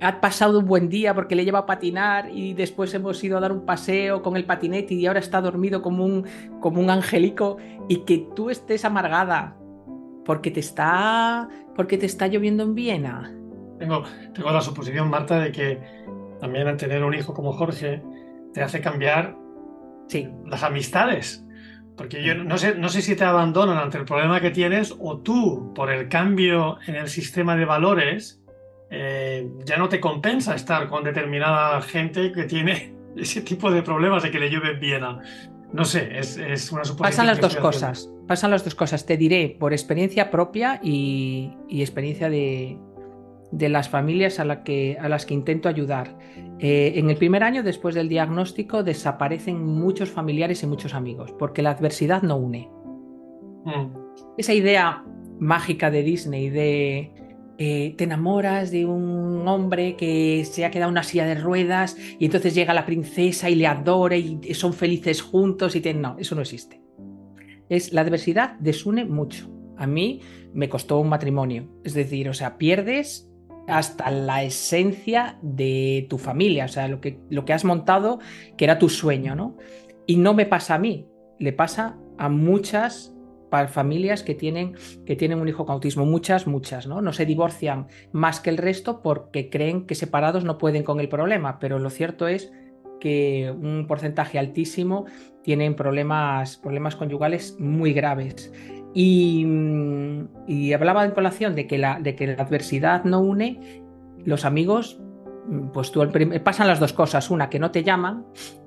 [0.00, 3.40] ha pasado un buen día porque le lleva a patinar y después hemos ido a
[3.40, 6.24] dar un paseo con el patinete y ahora está dormido como un,
[6.60, 7.56] como un angelico
[7.88, 9.56] y que tú estés amargada
[10.24, 13.36] porque te está, porque te está lloviendo en Viena.
[13.80, 15.80] Tengo, tengo la suposición, Marta, de que
[16.38, 18.00] también al tener un hijo como Jorge
[18.54, 19.36] te hace cambiar
[20.06, 20.28] sí.
[20.46, 21.44] las amistades.
[22.00, 25.18] Porque yo no sé, no sé si te abandonan ante el problema que tienes o
[25.18, 28.40] tú, por el cambio en el sistema de valores,
[28.90, 34.22] eh, ya no te compensa estar con determinada gente que tiene ese tipo de problemas
[34.22, 35.02] de que le llueve bien.
[35.74, 36.38] No sé, es,
[36.72, 36.96] una suposición.
[36.96, 38.10] Pasan las dos cosas.
[38.26, 39.04] Pasan las dos cosas.
[39.04, 42.78] Te diré por experiencia propia y experiencia de,
[43.52, 46.16] de las familias a, la que, a las que intento ayudar.
[46.58, 51.62] Eh, en el primer año, después del diagnóstico, desaparecen muchos familiares y muchos amigos, porque
[51.62, 52.68] la adversidad no une.
[53.64, 53.86] Mm.
[54.38, 55.04] Esa idea
[55.38, 57.12] mágica de Disney de
[57.58, 61.96] eh, te enamoras de un hombre que se ha quedado en una silla de ruedas
[62.18, 65.92] y entonces llega la princesa y le adora y son felices juntos y te...
[65.92, 66.80] no, eso no existe.
[67.68, 70.20] Es la adversidad desune mucho A mí
[70.52, 71.68] me costó un matrimonio.
[71.84, 73.29] Es decir, o sea, pierdes
[73.70, 78.18] hasta la esencia de tu familia, o sea, lo que, lo que has montado,
[78.56, 79.56] que era tu sueño, ¿no?
[80.06, 81.06] Y no me pasa a mí,
[81.38, 83.14] le pasa a muchas
[83.68, 87.02] familias que tienen, que tienen un hijo con autismo, muchas, muchas, ¿no?
[87.02, 91.08] No se divorcian más que el resto porque creen que separados no pueden con el
[91.08, 92.52] problema, pero lo cierto es
[93.00, 95.06] que un porcentaje altísimo
[95.42, 98.52] tienen problemas, problemas conyugales muy graves.
[98.92, 103.84] Y, hablaba en colación de que, la, de que la adversidad no une,
[104.24, 105.00] los amigos,
[105.72, 106.02] pues tú
[106.44, 108.26] pasan las dos cosas, una que no te llaman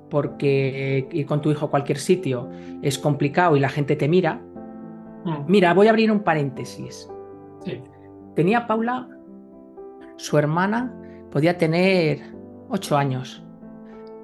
[0.10, 2.50] porque ir con tu hijo a cualquier sitio
[2.82, 4.42] es complicado y la gente te mira,
[5.26, 5.46] Mm.
[5.48, 7.10] Mira, voy a abrir un paréntesis.
[8.36, 9.08] Tenía Paula,
[10.18, 10.94] su hermana,
[11.32, 12.20] podía tener
[12.70, 13.44] ocho años.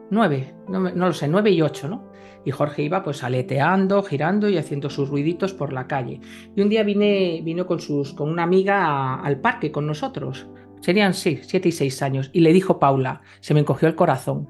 [0.09, 2.08] Nueve, no, lo sé, nueve y ocho, ¿no?
[2.45, 6.21] Y Jorge iba pues aleteando, girando y haciendo sus ruiditos por la calle.
[6.55, 10.47] Y un día vine, vino con, sus, con una amiga al parque con nosotros.
[10.81, 12.29] Serían sí, siete y seis años.
[12.33, 14.49] Y le dijo Paula, se me encogió el corazón.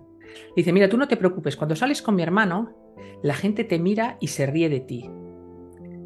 [0.56, 2.75] dice, mira, tú no te preocupes, cuando sales con mi hermano,
[3.23, 5.10] la gente te mira y se ríe de ti.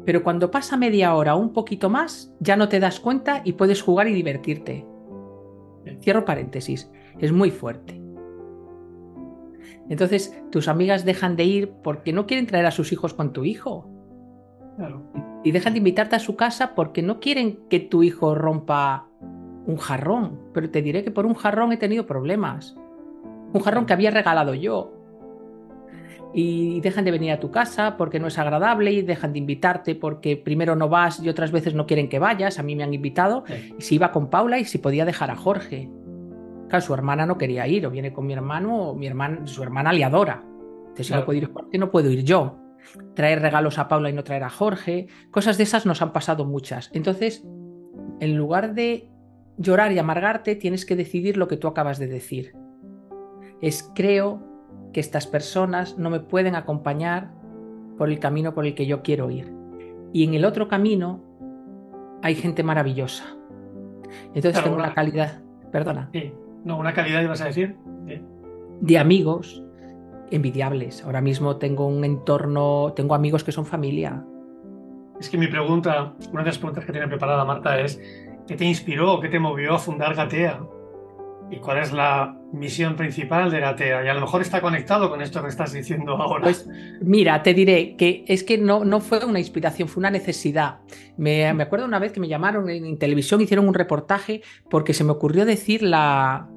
[0.04, 3.52] Pero cuando pasa media hora o un poquito más, ya no te das cuenta y
[3.52, 4.86] puedes jugar y divertirte.
[6.00, 8.03] Cierro paréntesis, es muy fuerte.
[9.88, 13.44] Entonces, tus amigas dejan de ir porque no quieren traer a sus hijos con tu
[13.44, 13.90] hijo.
[15.44, 19.08] Y dejan de invitarte a su casa porque no quieren que tu hijo rompa
[19.66, 20.40] un jarrón.
[20.52, 22.76] Pero te diré que por un jarrón he tenido problemas.
[23.52, 25.04] Un jarrón que había regalado yo
[26.34, 29.94] y dejan de venir a tu casa porque no es agradable y dejan de invitarte
[29.94, 32.58] porque primero no vas y otras veces no quieren que vayas.
[32.58, 33.44] A mí me han invitado
[33.78, 35.88] y si iba con Paula y si podía dejar a Jorge.
[36.74, 39.62] Claro, su hermana no quería ir o viene con mi hermano o mi hermana, su
[39.62, 40.42] hermana le adora.
[40.80, 42.58] Entonces, si no puedo ir Jorge, no puedo ir yo.
[43.14, 45.06] Traer regalos a Paula y no traer a Jorge.
[45.30, 46.90] Cosas de esas nos han pasado muchas.
[46.92, 47.44] Entonces,
[48.18, 49.08] en lugar de
[49.56, 52.56] llorar y amargarte, tienes que decidir lo que tú acabas de decir.
[53.62, 54.42] Es creo
[54.92, 57.30] que estas personas no me pueden acompañar
[57.96, 59.52] por el camino por el que yo quiero ir.
[60.12, 61.22] Y en el otro camino
[62.20, 63.36] hay gente maravillosa.
[64.34, 66.10] Entonces tengo una calidad, perdona.
[66.12, 66.32] Sí,
[66.64, 67.76] no, una calidad, ibas a decir.
[68.80, 69.62] De amigos
[70.30, 71.04] envidiables.
[71.04, 74.24] Ahora mismo tengo un entorno, tengo amigos que son familia.
[75.20, 78.00] Es que mi pregunta, una de las preguntas que tiene preparada Marta es,
[78.46, 80.60] ¿qué te inspiró, qué te movió a fundar Gatea?
[81.50, 84.04] ¿Y cuál es la misión principal de Gatea?
[84.04, 86.42] Y a lo mejor está conectado con esto que estás diciendo ahora.
[86.42, 86.68] Pues
[87.00, 90.78] mira, te diré que es que no, no fue una inspiración, fue una necesidad.
[91.16, 95.04] Me, me acuerdo una vez que me llamaron en, televisión, hicieron un reportaje porque se
[95.04, 96.48] me ocurrió decir la,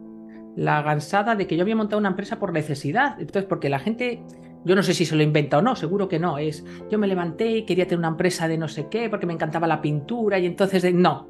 [0.58, 3.20] la gansada de que yo había montado una empresa por necesidad.
[3.20, 4.24] Entonces, porque la gente,
[4.66, 6.40] yo no sé si se lo inventa o no, seguro que no.
[6.40, 9.34] Es, yo me levanté y quería tener una empresa de no sé qué porque me
[9.34, 11.28] encantaba la pintura y entonces, no,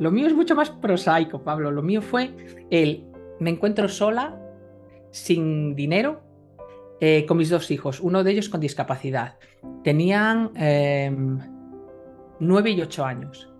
[0.00, 1.70] lo mío es mucho más prosaico, Pablo.
[1.70, 2.34] Lo mío fue
[2.70, 3.04] el
[3.40, 4.40] me encuentro sola,
[5.10, 6.22] sin dinero,
[7.00, 9.36] eh, con mis dos hijos, uno de ellos con discapacidad.
[9.84, 11.38] Tenían em,
[12.40, 13.51] nueve y ocho años.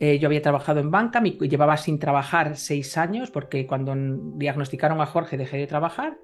[0.00, 3.94] Eh, yo había trabajado en banca, me llevaba sin trabajar seis años porque cuando
[4.36, 6.16] diagnosticaron a Jorge dejé de trabajar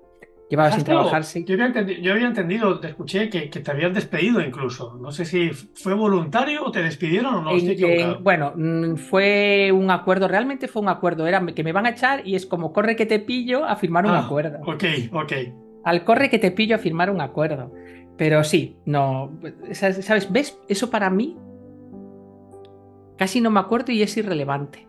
[0.48, 1.44] Llevaba sin trabajar, sí.
[1.44, 4.96] Yo había, entendido, te escuché que, te habían despedido incluso.
[5.00, 8.20] No sé si fue voluntario o te despidieron o no.
[8.20, 8.54] bueno,
[8.96, 11.26] fue un acuerdo, realmente fue un acuerdo.
[11.26, 14.04] Era que me van a echar y es como corre que te pillo a firmar
[14.04, 14.60] un ah, acuerdo.
[14.66, 15.32] Ok, ok.
[15.84, 17.72] Al corre que te pillo a firmar un acuerdo.
[18.16, 19.36] Pero sí, no.
[19.72, 20.30] ¿Sabes?
[20.30, 20.56] ¿Ves?
[20.68, 21.36] Eso para mí
[23.16, 24.86] casi no me acuerdo y es irrelevante.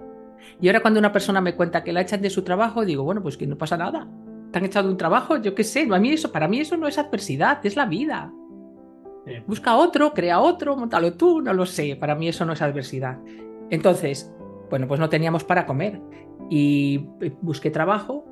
[0.59, 3.21] Y ahora cuando una persona me cuenta que la echan de su trabajo, digo, bueno,
[3.21, 4.07] pues que no pasa nada
[4.51, 6.87] te han echado un trabajo, yo qué sé, a mí eso, para mí eso no
[6.87, 8.31] es adversidad, es la vida.
[9.45, 13.19] Busca otro, crea otro, montalo tú, no lo sé, para mí eso no es adversidad.
[13.69, 14.33] Entonces,
[14.69, 15.99] bueno, pues no teníamos para comer
[16.49, 18.25] y eh, busqué trabajo,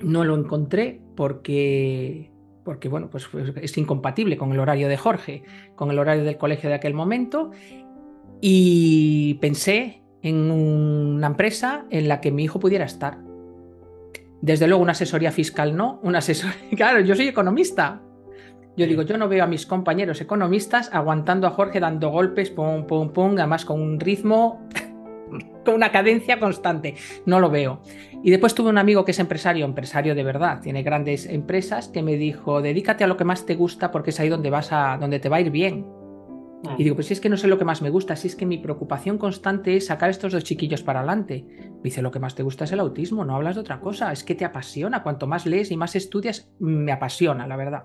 [0.00, 2.30] no lo encontré porque
[2.64, 3.28] porque bueno, pues
[3.62, 5.42] es incompatible con el horario de Jorge,
[5.74, 7.50] con el horario del colegio de aquel momento
[8.40, 13.18] y pensé en una empresa en la que mi hijo pudiera estar.
[14.42, 16.56] Desde luego, una asesoría fiscal no, una asesoría.
[16.76, 18.00] Claro, yo soy economista.
[18.76, 22.86] Yo digo, yo no veo a mis compañeros economistas aguantando a Jorge dando golpes, pum,
[22.86, 24.66] pum, pum, además con un ritmo,
[25.64, 26.94] con una cadencia constante.
[27.26, 27.82] No lo veo.
[28.22, 32.02] Y después tuve un amigo que es empresario, empresario de verdad, tiene grandes empresas, que
[32.02, 34.96] me dijo, dedícate a lo que más te gusta porque es ahí donde vas a,
[34.98, 35.99] donde te va a ir bien.
[36.62, 36.80] Mm.
[36.80, 38.36] Y digo, pues si es que no sé lo que más me gusta, si es
[38.36, 41.44] que mi preocupación constante es sacar estos dos chiquillos para adelante.
[41.48, 44.12] Me dice, lo que más te gusta es el autismo, no hablas de otra cosa,
[44.12, 47.84] es que te apasiona, cuanto más lees y más estudias, me apasiona, la verdad.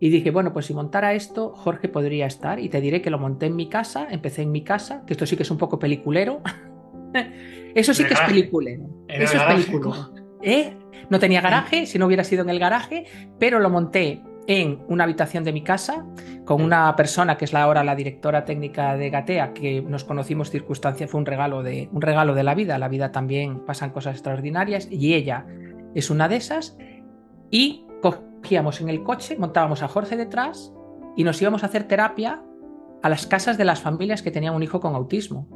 [0.00, 2.58] Y dije, bueno, pues si montara esto, Jorge podría estar.
[2.58, 5.24] Y te diré que lo monté en mi casa, empecé en mi casa, que esto
[5.24, 6.42] sí que es un poco peliculero.
[7.74, 8.84] Eso sí que es peliculero.
[9.08, 10.12] Eso es peliculero.
[10.42, 10.76] ¿Eh?
[11.10, 13.06] No tenía garaje, si no hubiera sido en el garaje,
[13.38, 16.04] pero lo monté en una habitación de mi casa
[16.44, 21.08] con una persona que es ahora la directora técnica de Gatea, que nos conocimos circunstancia,
[21.08, 24.88] fue un regalo de un regalo de la vida, la vida también pasan cosas extraordinarias
[24.90, 25.46] y ella
[25.94, 26.76] es una de esas
[27.50, 30.72] y cogíamos en el coche, montábamos a Jorge detrás
[31.16, 32.42] y nos íbamos a hacer terapia
[33.02, 35.48] a las casas de las familias que tenían un hijo con autismo.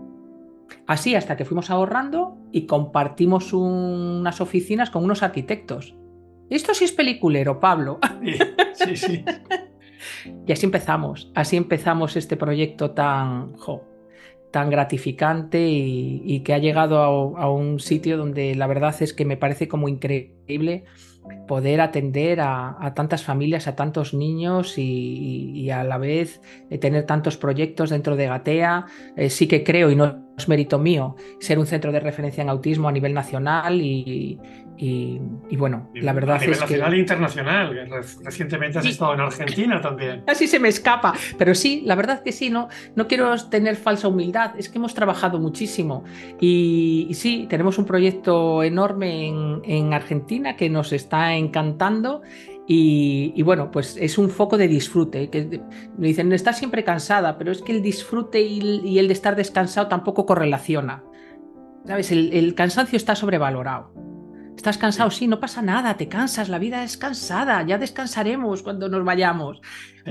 [0.86, 5.97] Así hasta que fuimos ahorrando y compartimos unas oficinas con unos arquitectos.
[6.51, 7.99] Esto sí es peliculero, Pablo.
[8.74, 9.24] Sí, sí,
[10.46, 13.55] y así empezamos, así empezamos este proyecto tan,
[14.51, 19.36] tan gratificante y, que ha llegado a, un sitio donde la verdad es que me
[19.36, 20.84] parece como increíble
[21.46, 26.40] poder atender a, tantas familias, a tantos niños y, a la vez
[26.70, 28.86] eh, tener tantos proyectos dentro de Gatea.
[29.16, 32.49] Eh, sí que creo, y no es mérito mío, ser un centro de referencia en
[32.49, 34.40] autismo a nivel nacional y,
[34.81, 37.89] y, bueno, la verdad a nivel es nacional e internacional.
[38.22, 40.22] Recientemente has estado en Argentina también.
[40.29, 41.14] Así se me escapa.
[41.37, 44.53] Pero sí, la verdad que sí, no, no quiero tener falsa humildad.
[44.57, 46.05] Es que hemos trabajado muchísimo.
[46.41, 52.22] Y, sí, tenemos un proyecto enorme en, en Argentina que nos está encantando.
[52.70, 55.29] Y, bueno, pues es un foco de disfrute.
[55.31, 55.61] Que
[55.97, 59.89] me dicen, estás siempre cansada, pero es que el disfrute y, el de estar descansado
[59.89, 61.03] tampoco correlaciona.
[61.87, 62.12] ¿Sabes?
[62.12, 64.07] el cansancio está sobrevalorado.
[64.59, 65.12] ¿Estás cansado?
[65.12, 69.61] Sí, no pasa nada, te cansas, la vida es cansada, ya descansaremos cuando nos vayamos.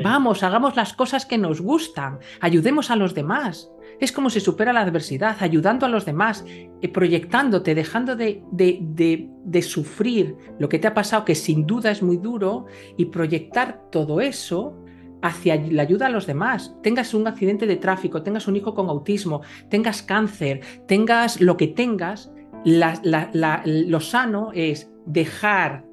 [0.01, 3.69] Vamos, hagamos las cosas que nos gustan, ayudemos a los demás.
[3.99, 9.27] Es como se supera la adversidad, ayudando a los demás, eh, proyectándote, dejando de, de,
[9.43, 13.81] de, sufrir lo que te ha pasado, que sin duda es muy duro, y proyectar
[13.91, 14.81] todo eso
[15.21, 16.73] hacia la ayuda a los demás.
[16.81, 21.67] Tengas un accidente de tráfico, tengas un hijo con autismo, tengas cáncer, tengas lo que
[21.67, 22.31] tengas,
[22.67, 25.85] lo sano es dejar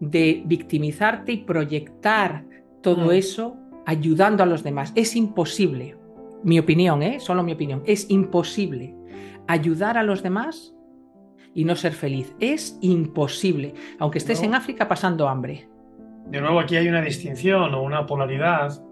[0.00, 2.44] de victimizarte y proyectar
[2.82, 3.12] todo mm.
[3.12, 3.56] eso
[3.86, 4.92] ayudando a los demás.
[4.94, 5.96] Es imposible,
[6.42, 7.20] mi opinión, ¿eh?
[7.20, 8.94] solo mi opinión, es imposible
[9.46, 10.74] ayudar a los demás
[11.54, 12.34] y no ser feliz.
[12.40, 15.68] Es imposible, aunque estés en África pasando hambre.
[16.26, 18.82] De nuevo, aquí hay una distinción o una polaridad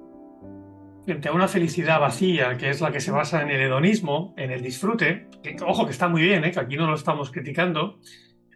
[1.04, 4.50] frente a una felicidad vacía, que es la que se basa en el hedonismo, en
[4.50, 6.52] el disfrute, que ojo que está muy bien, ¿eh?
[6.52, 7.98] que aquí no lo estamos criticando,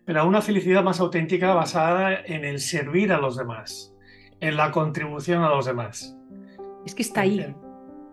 [0.05, 3.93] pero a una felicidad más auténtica basada en el servir a los demás,
[4.41, 6.17] en la contribución a los demás.
[6.85, 7.55] Es que está ahí.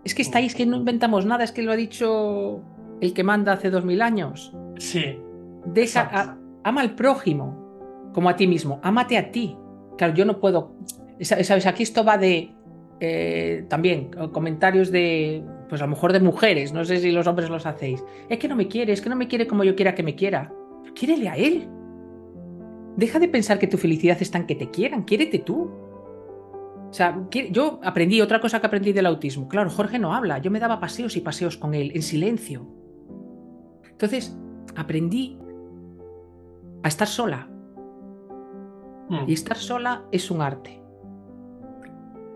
[0.03, 2.61] Es que está ahí, es que no inventamos nada, es que lo ha dicho
[2.99, 4.53] el que manda hace dos mil años.
[4.77, 5.19] Sí.
[5.65, 9.55] Deja, ama al prójimo como a ti mismo, ámate a ti.
[9.97, 10.75] Claro, yo no puedo.
[11.21, 12.51] Sabes, aquí esto va de
[12.99, 17.49] eh, también comentarios de, pues a lo mejor de mujeres, no sé si los hombres
[17.49, 18.03] los hacéis.
[18.29, 20.15] Es que no me quiere, es que no me quiere como yo quiera que me
[20.15, 20.53] quiera.
[20.95, 21.67] Quiérele a él.
[22.95, 25.71] Deja de pensar que tu felicidad está en que te quieran, quiérete tú.
[26.89, 29.47] O sea, yo aprendí otra cosa que aprendí del autismo.
[29.47, 32.67] Claro, Jorge no habla, yo me daba paseos y paseos con él, en silencio.
[33.89, 34.37] Entonces,
[34.75, 35.39] aprendí
[36.83, 37.49] a estar sola.
[39.09, 39.23] Mm.
[39.27, 40.82] Y estar sola es un arte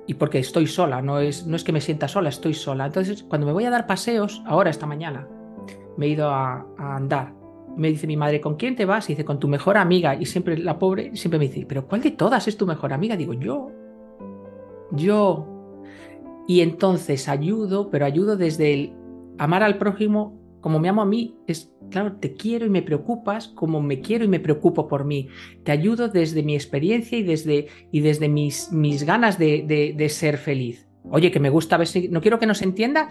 [0.07, 2.85] y porque estoy sola, no es, no es que me sienta sola, estoy sola.
[2.85, 5.27] Entonces, cuando me voy a dar paseos, ahora esta mañana,
[5.97, 7.33] me he ido a, andar.
[7.75, 9.09] Me dice mi madre, ¿con quién te vas?
[9.09, 10.15] Y dice, con tu mejor amiga.
[10.15, 13.17] Y siempre la pobre siempre me dice, ¿pero cuál de todas es tu mejor amiga?
[13.17, 13.69] Digo, yo.
[14.91, 15.45] Yo.
[16.47, 18.93] Y entonces ayudo, pero ayudo desde el
[19.37, 20.36] amar al prójimo
[20.68, 24.26] como me amo a mí, es, claro, te quiero y me preocupas como me quiero
[24.26, 25.30] y me preocupo por mí.
[25.63, 30.38] Te ayudo desde mi experiencia y desde, y desde mis, mis ganas de, de, ser
[30.38, 30.89] feliz.
[31.09, 32.09] Oye, que me gusta ver si...
[32.09, 33.07] No quiero que nos entienda,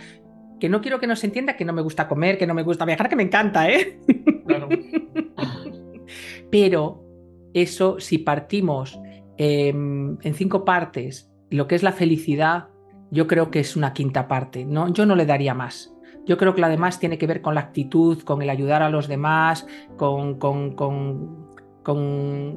[0.60, 2.84] que no quiero que nos entienda que no me gusta comer, que no me gusta
[2.84, 3.98] viajar, que me encanta, ¿eh?
[6.50, 7.06] Pero
[7.54, 9.00] eso, si partimos
[9.38, 12.68] em, en cinco partes, lo que es la felicidad,
[13.10, 14.66] yo creo que es una quinta parte.
[14.66, 14.92] ¿no?
[14.92, 15.95] Yo no le daría más.
[16.26, 18.90] Yo creo que lo demás tiene que ver con la actitud, con el ayudar a
[18.90, 19.66] los demás,
[19.96, 21.46] con, con, con,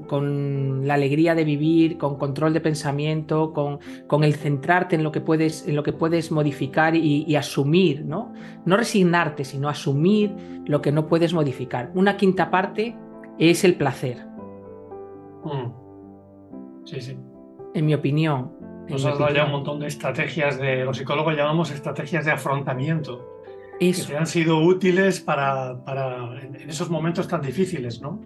[0.07, 5.11] con la alegría de vivir, con control de pensamiento, con, con, el centrarte en lo
[5.11, 8.33] que puedes, en lo que puedes modificar y, asumir, ¿no?
[8.65, 10.33] No resignarte, sino asumir
[10.65, 11.91] lo que no puedes modificar.
[11.93, 12.95] Una quinta parte
[13.37, 14.17] es el placer.
[15.43, 16.85] Mm.
[16.85, 17.15] Sí, sí.
[17.75, 18.51] En mi opinión.
[18.89, 23.38] Nos has dado ya un montón de estrategias de, los psicólogos llamamos estrategias de afrontamiento
[23.79, 28.19] que te han sido útiles para, para en esos momentos tan difíciles, ¿no?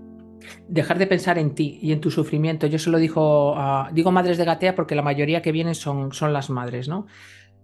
[0.68, 2.68] dejar de pensar en ti y en tu sufrimiento.
[2.68, 3.56] Yo se lo digo,
[3.92, 7.08] digo madres de Gatea porque la mayoría que vienen son, son las madres, ¿no?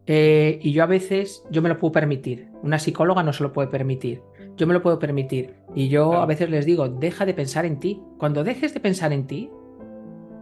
[0.06, 2.48] Eh, y yo a veces, yo me lo puedo permitir.
[2.64, 4.22] Una psicóloga no se lo puede permitir.
[4.58, 5.54] Yo me lo puedo permitir.
[5.76, 8.02] Y yo a veces les digo, deja de pensar en ti.
[8.18, 9.50] Cuando dejes de pensar en ti,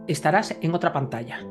[0.06, 1.46] estarás en otra pantalla.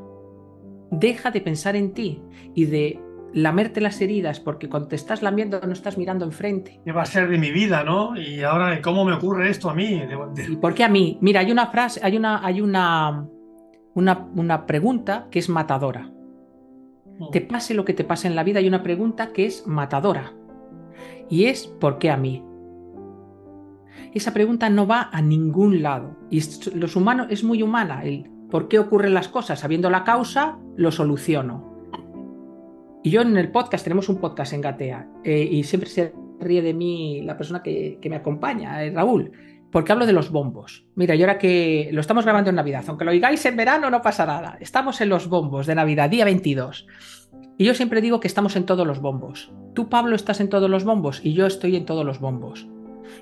[0.90, 2.22] Deja de pensar en ti
[2.56, 3.00] y de
[3.34, 6.80] lamerte las heridas, porque cuando te estás lamiendo no estás mirando enfrente.
[6.84, 8.20] ¿Qué va a ser de mi vida, no?
[8.20, 10.02] Y ahora, ¿cómo me ocurre esto a mí?
[10.48, 11.18] ¿Y por qué a mí?
[11.22, 13.28] Mira, hay una frase, hay una, hay una,
[13.94, 16.12] una, una pregunta que es matadora.
[17.20, 17.32] Mm.
[17.32, 20.34] Te pase lo que te pase en la vida, hay una pregunta que es matadora.
[21.30, 22.44] Y es ¿por qué a mí?
[24.14, 26.18] Esa pregunta no va a ningún lado.
[26.30, 26.42] Y
[26.74, 28.04] los humanos es muy humana.
[28.04, 29.60] El ¿por qué ocurren las cosas?
[29.60, 31.67] Sabiendo la causa, lo soluciono.
[33.08, 36.62] Y yo en el podcast, tenemos un podcast en Gatea, eh, y siempre se ríe
[36.62, 39.32] de mí la persona que, me acompaña, eh, Raúl,
[39.72, 40.86] porque hablo de los bombos.
[40.96, 44.02] Mira, y ahora que lo estamos grabando en Navidad, aunque lo oigáis en verano, no
[44.02, 44.58] pasa nada.
[44.60, 46.86] Estamos en los bombos de Navidad, día 22.
[47.58, 49.54] Y yo siempre digo que estamos en todos los bombos.
[49.74, 52.68] Tú, Pablo, estás en todos los bombos y yo estoy en todos los bombos.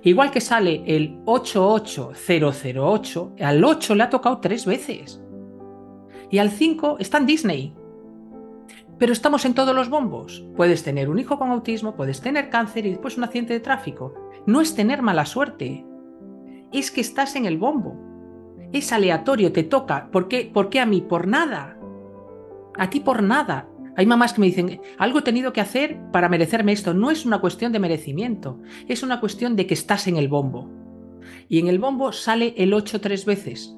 [0.02, 5.22] Igual que sale el 88008, al 8 le ha tocado tres veces.
[6.32, 7.76] Y al 5 está en Disney.
[8.98, 10.46] Pero estamos en todos los bombos.
[10.56, 14.14] Puedes tener un hijo con autismo, puedes tener cáncer y después un accidente de tráfico.
[14.46, 15.86] No es tener mala suerte.
[16.72, 17.96] Es que estás en el bombo.
[18.72, 20.10] Es aleatorio, te toca.
[20.12, 21.02] ¿Por qué, ¿Por qué a mí?
[21.02, 21.78] Por nada.
[22.78, 23.68] A ti por nada.
[23.98, 26.94] Hay mamás que me dicen, algo he tenido que hacer para merecerme esto.
[26.94, 30.70] No es una cuestión de merecimiento, es una cuestión de que estás en el bombo.
[31.48, 33.74] Y en el bombo sale el 8 tres veces.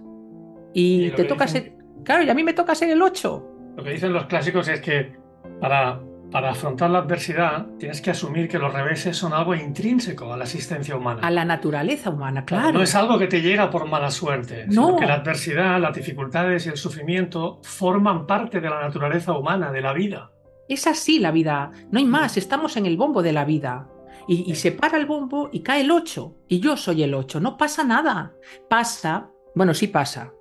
[0.74, 1.78] Y, te toca ser...
[2.04, 3.57] Claro, y a mí me toca ser el 8.
[3.78, 5.16] Lo que dicen los clásicos es que
[5.62, 6.02] para,
[6.32, 10.46] para afrontar la adversidad tienes que asumir que los reveses son algo intrínseco a la
[10.46, 11.22] existencia humana.
[11.22, 12.72] A la naturaleza humana, claro.
[12.72, 14.88] No es algo que te llega por mala suerte, no.
[14.88, 19.72] sino que la adversidad, las dificultades y el sufrimiento forman parte de la naturaleza humana,
[19.72, 20.32] de la vida.
[20.68, 23.88] Es así la vida, no hay más, estamos en el bombo de la vida.
[24.28, 26.36] Y, y se para el bombo y cae el 8.
[26.48, 27.40] Y yo soy el 8.
[27.40, 28.34] No pasa nada.
[28.70, 30.34] Pasa, bueno, sí pasa.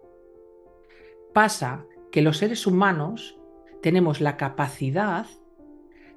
[1.33, 1.85] Pasa
[2.17, 3.37] que los seres humanos
[3.83, 5.27] tenemos la capacidad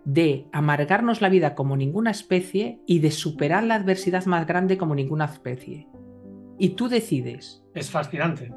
[0.05, 4.95] de amargarnos la vida como ninguna especie y de superar la adversidad más grande como
[4.95, 5.89] ninguna especie.
[6.57, 7.65] Y tú decides.
[7.73, 8.49] Es fascinante.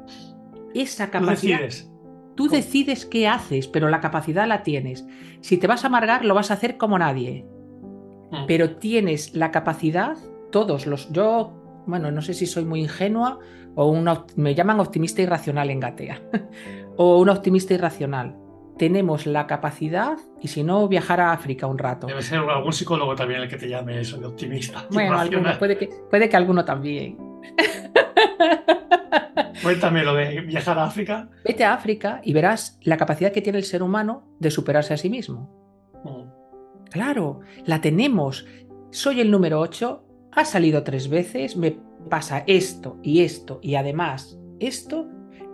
[0.73, 1.57] Esa capacidad.
[1.57, 1.91] Tú decides.
[2.35, 5.05] Tú decides qué haces, pero la capacidad la tienes.
[5.41, 7.45] Si te vas a amargar, lo vas a hacer como nadie.
[8.31, 8.45] Mm.
[8.47, 10.15] Pero tienes la capacidad,
[10.49, 11.11] todos los.
[11.11, 13.39] Yo, bueno, no sé si soy muy ingenua
[13.75, 16.21] o una, me llaman optimista irracional en Gatea.
[16.97, 18.35] o un optimista irracional.
[18.77, 22.07] Tenemos la capacidad, y si no, viajar a África un rato.
[22.07, 24.85] Debe ser algún psicólogo también el que te llame eso de optimista.
[24.89, 25.17] Bueno,
[25.59, 27.17] puede, que, puede que alguno también.
[29.63, 31.29] Cuéntame lo de viajar a África.
[31.45, 34.97] Vete a África y verás la capacidad que tiene el ser humano de superarse a
[34.97, 35.49] sí mismo.
[36.03, 36.89] Mm.
[36.89, 38.45] Claro, la tenemos.
[38.91, 41.77] Soy el número 8, ha salido tres veces, me
[42.09, 45.07] pasa esto y esto y además esto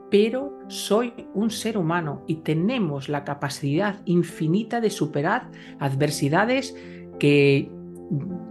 [0.10, 5.50] pero soy un ser humano y tenemos la capacidad infinita de superar
[5.80, 6.76] adversidades
[7.20, 7.70] que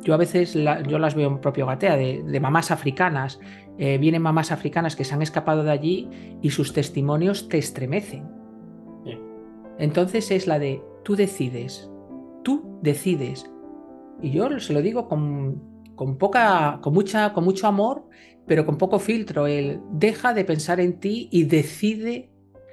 [0.02, 3.40] yo a veces yo las veo en propio gatea, de, mamás africanas.
[3.76, 6.08] Eh, vienen mamás africanas que se han escapado de allí
[6.42, 8.24] y sus testimonios te estremecen.
[9.78, 11.90] Entonces es la de tú decides,
[12.42, 13.48] tú decides.
[14.20, 15.62] Y yo se lo digo con,
[15.98, 18.08] con poca, con mucha, con mucho amor
[18.48, 19.46] pero con poco filtro.
[19.46, 22.30] El deja de pensar en ti y decide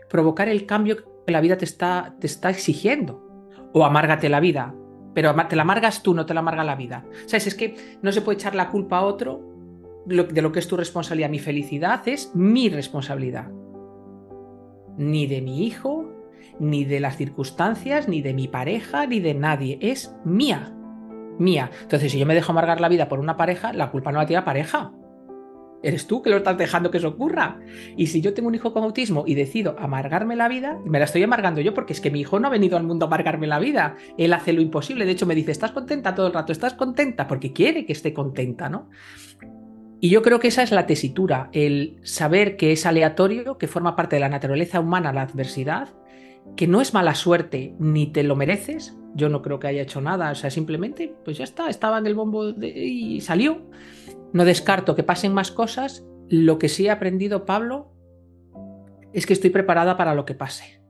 [0.10, 3.22] provocar el cambio que la vida te está, te está exigiendo.
[3.74, 4.74] O amárgate la vida,
[5.14, 7.06] pero te la amargas tú, no te la amarga la vida.
[7.26, 7.48] ¿Sabes?
[7.48, 9.42] Es que no se puede echar la culpa a otro
[10.06, 11.30] de lo que es tu responsabilidad.
[11.30, 13.52] Mi felicidad es mi responsabilidad.
[14.98, 16.10] Ni de mi hijo,
[16.58, 19.78] ni de las circunstancias, ni de mi pareja, ni de nadie.
[19.82, 20.75] Es mía.
[21.38, 21.70] Mía.
[21.82, 24.26] Entonces, si yo me dejo amargar la vida por una pareja, la culpa no la
[24.26, 24.92] tiene la pareja
[25.86, 27.60] Eres tú que lo estás dejando que eso ocurra.
[27.96, 31.06] Y si yo tengo un hijo con autismo y decido amargarme la vida, me la
[31.06, 33.46] estoy amargando yo porque es que mi hijo no ha venido al mundo a amargarme
[33.46, 33.96] la vida.
[34.18, 35.06] Él hace lo imposible.
[35.06, 36.52] De hecho, me dice, ¿estás contenta todo el rato?
[36.52, 37.28] ¿Estás contenta?
[37.28, 38.90] Porque quiere que esté contenta, ¿no?
[40.00, 43.96] Y yo creo que esa es la tesitura, el saber que es aleatorio, que forma
[43.96, 45.90] parte de la naturaleza humana la adversidad,
[46.56, 48.98] que no es mala suerte ni te lo mereces.
[49.16, 52.06] Yo no creo que haya hecho nada, o sea, simplemente, pues ya está, estaba en
[52.06, 53.62] el bombo y salió.
[54.34, 56.06] No descarto que pasen más cosas.
[56.30, 57.92] Lo que sí he aprendido, Pablo,
[59.14, 60.82] es que estoy preparada para lo que pase.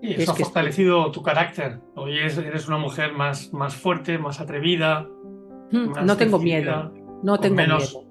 [0.00, 1.80] Y eso ha fortalecido tu carácter.
[1.96, 5.08] Hoy eres una mujer más, más fuerte, más atrevida.
[5.72, 6.92] Hmm, no tengo miedo.
[7.24, 8.05] No tengo menos, miedo.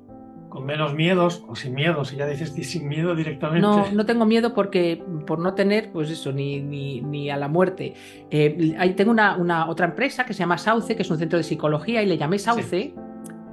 [0.56, 3.60] Con menos miedos o sin miedo, si ya dices sin miedo directamente.
[3.60, 7.94] No, no tengo miedo porque por no tener, pues eso, ni, ni, a la muerte.
[8.32, 11.36] Eh, ahí tengo una, una, otra empresa que se llama Sauce, que es un centro
[11.36, 12.94] de psicología, y le llamé Sauce.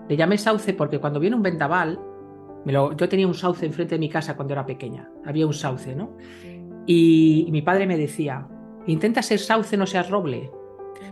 [0.09, 1.99] Le llamé Sauce porque cuando viene un vendaval,
[2.65, 6.17] yo tenía un sauce enfrente de mi casa cuando era pequeña, había un sauce, ¿no?
[6.87, 8.47] Y, mi padre me decía,
[8.87, 10.53] intenta ser sauce, no seas roble,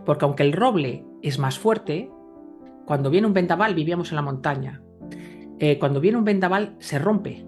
[0.06, 2.12] porque aunque el roble es más fuerte,
[2.86, 4.82] cuando viene un vendaval vivíamos en la montaña,
[5.60, 7.44] eh, cuando viene un vendaval se rompe,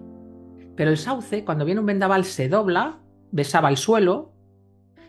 [0.75, 2.99] pero el sauce, cuando viene un vendaval se dobla,
[3.31, 4.31] besaba el suelo,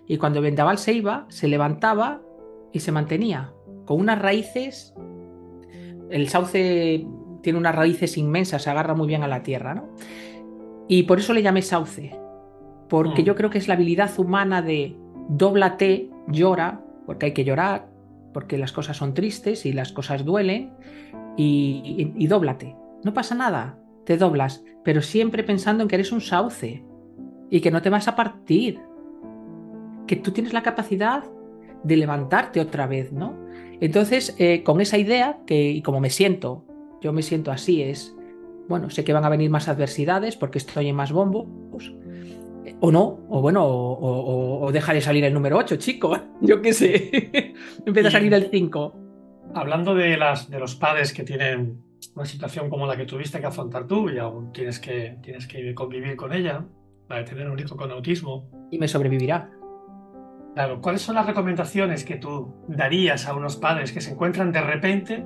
[0.06, 2.22] y cuando el vendaval se iba, se levantaba
[2.72, 3.52] y se mantenía,
[3.84, 4.94] con unas raíces,
[6.10, 7.06] el sauce
[7.42, 9.88] tiene unas raíces inmensas, se agarra muy bien a la tierra, ¿no?
[10.88, 12.18] Y por eso le llamé sauce,
[12.88, 13.24] porque mm.
[13.24, 14.96] yo creo que es la habilidad humana de
[15.28, 17.88] dóblate, llora, porque hay que llorar,
[18.32, 20.72] porque las cosas son tristes y las cosas duelen,
[21.36, 22.76] y, y, dóblate.
[23.04, 26.84] No pasa nada, te doblas, pero siempre pensando en que eres un sauce
[27.50, 28.80] y que no te vas a partir,
[30.06, 31.24] que tú tienes la capacidad
[31.84, 33.38] de levantarte otra vez, ¿no?
[33.80, 36.64] Entonces, eh, con esa idea, que, y como me siento
[37.04, 38.16] yo me siento así, es,
[38.66, 41.94] bueno, sé que van a venir más adversidades porque estoy en más bombos,
[42.80, 47.54] o no, o bueno, o, deja de salir el número 8, chico, yo qué sé,
[47.86, 49.00] empieza a salir el 5.
[49.54, 51.83] Hablando de, las, de los padres que tienen
[52.14, 55.74] una situación como la que tuviste que afrontar tú y aún tienes que, tienes que
[55.74, 56.64] convivir con ella,
[57.08, 58.48] para tener un hijo con autismo.
[58.70, 59.50] Y me sobrevivirá.
[60.54, 64.60] Claro, ¿cuáles son las recomendaciones que tú darías a unos padres que se encuentran de
[64.60, 65.24] repente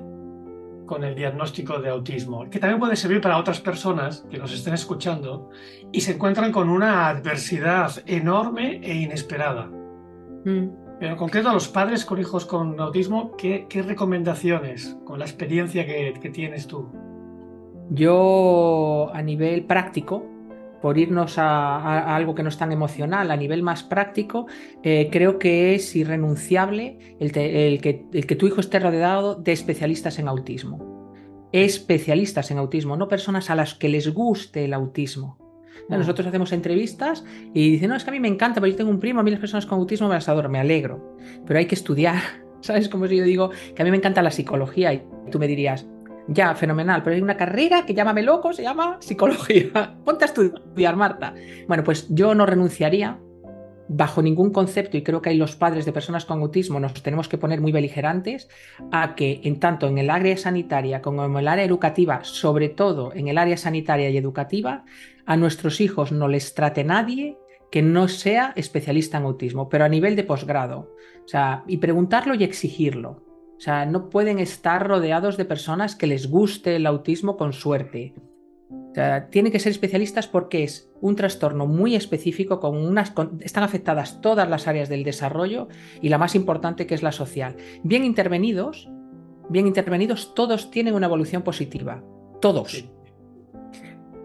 [0.89, 4.73] con el diagnóstico de autismo, que también puede servir para otras personas que nos estén
[4.73, 5.51] escuchando
[5.91, 9.69] y se encuentran con una adversidad enorme e inesperada.
[10.45, 10.88] Mm.
[10.99, 15.85] Pero en concreto a los padres con hijos con autismo, ¿qué, recomendaciones con la experiencia
[15.85, 16.89] que, tienes tú?
[17.89, 20.25] Yo a nivel práctico,
[20.81, 24.47] por irnos a, algo que no es tan emocional, a nivel más práctico,
[24.83, 30.19] eh, creo que es irrenunciable el, que, el, que, tu hijo esté rodeado de especialistas
[30.19, 31.13] en autismo.
[31.53, 35.48] Especialistas en autismo, no personas a las que les guste el autismo.
[35.89, 35.97] Mm.
[35.97, 38.91] Nosotros hacemos entrevistas y dicen, no, es que a mí me encanta, pero yo tengo
[38.91, 41.17] un primo, a mí las personas con autismo me las adoro, me alegro.
[41.45, 42.21] Pero hay que estudiar,
[42.61, 42.89] ¿sabes?
[42.89, 45.85] Como si yo digo que a mí me encanta la psicología y tú me dirías,
[46.27, 49.95] ya, fenomenal, pero hay una carrera que llámame loco, se llama psicología.
[50.05, 51.33] Ponte a estudiar, Marta.
[51.67, 53.17] Bueno, pues yo no renunciaría
[53.89, 57.27] bajo ningún concepto, y creo que hay los padres de personas con autismo nos tenemos
[57.27, 58.47] que poner muy beligerantes,
[58.91, 63.11] a que en tanto en el área sanitaria como en el área educativa, sobre todo
[63.13, 64.85] en el área sanitaria y educativa,
[65.29, 67.37] a nuestros hijos no les trate nadie
[67.69, 70.95] que no sea especialista en autismo, pero a nivel de posgrado.
[71.23, 73.23] O sea, y preguntarlo y exigirlo.
[73.55, 78.15] O sea, no pueden estar rodeados de personas que les guste el autismo con suerte.
[78.71, 83.63] O sea, tienen que ser especialistas porque es un trastorno muy específico con unas están
[83.63, 85.67] afectadas todas las áreas del desarrollo
[86.01, 87.55] y la más importante que es la social.
[87.83, 88.89] Bien intervenidos,
[89.47, 92.03] bien intervenidos todos tienen una evolución positiva,
[92.41, 92.89] todos.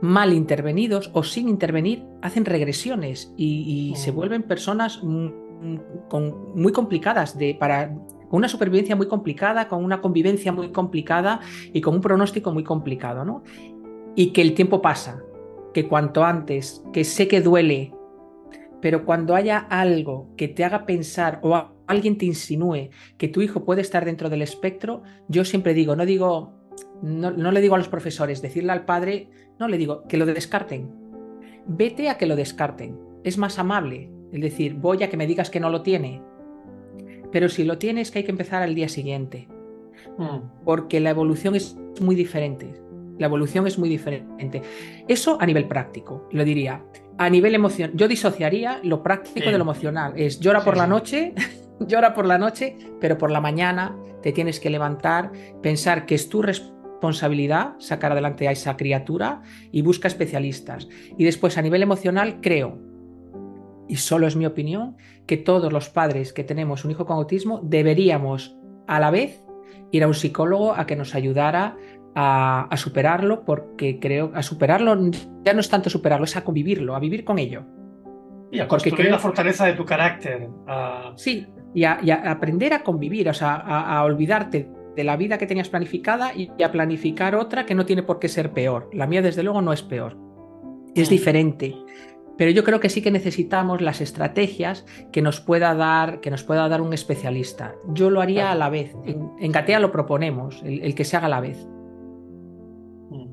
[0.04, 4.14] Mal intervenidos o sin intervenir hacen regresiones y, se mm.
[4.14, 7.90] vuelven personas muy complicadas de, para
[8.28, 11.40] con una supervivencia muy complicada, con una convivencia muy complicada
[11.72, 13.44] y con un pronóstico muy complicado, ¿no?
[14.14, 15.22] Y que el tiempo pasa,
[15.72, 17.94] que cuanto antes, que sé que duele,
[18.82, 23.64] pero cuando haya algo que te haga pensar o alguien te insinúe que tu hijo
[23.64, 26.52] puede estar dentro del espectro, yo siempre digo, no digo,
[27.02, 30.26] no, no le digo a los profesores, decirle al padre, no le digo que lo
[30.26, 30.90] descarten.
[31.66, 32.98] Vete a que lo descarten.
[33.22, 34.10] Es más amable.
[34.32, 36.20] Es decir, voy a que me digas que no lo tiene,
[37.34, 39.48] pero si lo tienes, que hay que empezar al día siguiente.
[40.18, 40.64] Mm.
[40.64, 42.80] Porque la evolución es muy diferente.
[43.18, 44.62] La evolución es muy diferente.
[45.08, 46.84] Eso a nivel práctico, lo diría.
[47.18, 50.12] A nivel emocional, yo disociaría lo práctico de lo emocional.
[50.16, 51.34] Es llora por la noche,
[51.80, 56.28] llora por la noche, pero por la mañana te tienes que levantar, pensar que es
[56.28, 56.74] tu responsabilidad
[57.78, 60.88] sacar adelante a esa criatura y busca especialistas.
[61.18, 62.78] Y después a nivel emocional creo
[63.88, 67.60] y solo es mi opinión, que todos los padres que tenemos un hijo con autismo
[67.62, 69.42] deberíamos a la vez
[69.90, 71.76] ir a un psicólogo a que nos ayudara
[72.14, 74.96] a, superarlo, porque creo, a superarlo
[75.42, 77.64] ya no es tanto superarlo, es a convivirlo, a vivir con ello.
[78.50, 80.48] Y a construir la fortaleza de tu carácter.
[81.16, 85.68] Sí, y a, aprender a convivir, o sea, a, olvidarte de la vida que tenías
[85.68, 88.90] planificada y a planificar otra que no tiene por qué ser peor.
[88.92, 90.16] La mía, desde luego, no es peor.
[90.94, 91.74] Es diferente.
[92.36, 96.42] Pero yo creo que sí que necesitamos las estrategias que nos pueda dar, que nos
[96.42, 97.74] pueda dar un especialista.
[97.88, 98.94] Yo lo haría a la vez.
[99.04, 101.64] En, Gatea lo proponemos, el, que se haga a la vez.
[103.10, 103.28] Mm.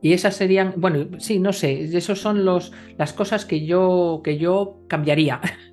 [0.00, 4.38] Y esas serían, bueno, sí, no sé, esos son los, las cosas que yo, que
[4.38, 5.40] yo cambiaría.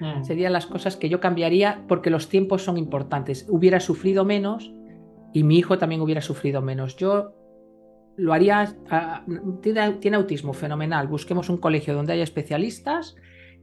[0.00, 0.24] Mm.
[0.24, 3.46] Serían las cosas que yo cambiaría porque los tiempos son importantes.
[3.48, 4.72] Hubiera sufrido menos
[5.32, 6.96] y mi hijo también hubiera sufrido menos.
[6.96, 7.34] Yo
[8.16, 9.24] lo haría, ah,
[9.62, 11.06] tiene, autismo, fenomenal.
[11.06, 13.16] Busquemos un colegio donde haya especialistas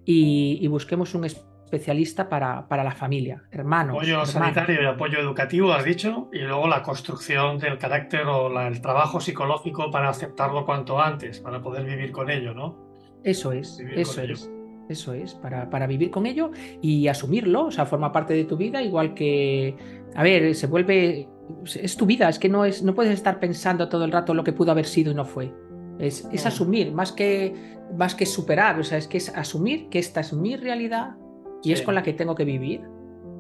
[0.05, 3.97] y, busquemos un especialista para, para la familia, hermanos.
[3.97, 8.81] Apoyo sanitario y apoyo educativo, has dicho, y luego la construcción del carácter o el
[8.81, 12.87] trabajo psicológico para aceptarlo cuanto antes, para poder vivir con ello, ¿no?
[13.23, 14.49] Eso es, eso es.
[14.89, 18.55] Eso es, para, para, vivir con ello y asumirlo, o sea, forma parte de tu
[18.55, 19.75] vida, igual que,
[20.15, 21.27] a ver, se vuelve,
[21.65, 24.45] es tu vida, es que no, es, no puedes estar pensando todo el rato lo
[24.45, 25.53] que pudo haber sido y no fue.
[25.99, 27.53] Es, es asumir, más que,
[27.97, 31.15] más que superar, o sea, es que es asumir que esta es mi realidad
[31.63, 32.81] y es con la que tengo que vivir.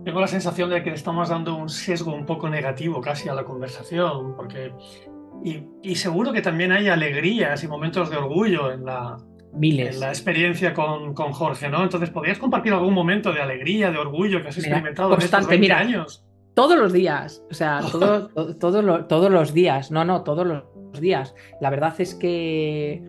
[0.03, 3.33] Tengo la sensación de que le estamos dando un sesgo un poco negativo casi a
[3.33, 4.73] la conversación, porque...
[5.43, 9.17] Y, y seguro que también hay alegrías y momentos de orgullo en la,
[9.53, 9.99] Miles.
[9.99, 11.83] la experiencia con, con, Jorge, ¿no?
[11.83, 15.57] Entonces, ¿podrías compartir algún momento de alegría, de orgullo que has experimentado en estos 20
[15.59, 16.23] mira, años?
[16.53, 20.63] Todos los días, o sea, todo, todos los días, no, no, todos los
[20.99, 21.33] días.
[21.61, 23.01] La verdad es que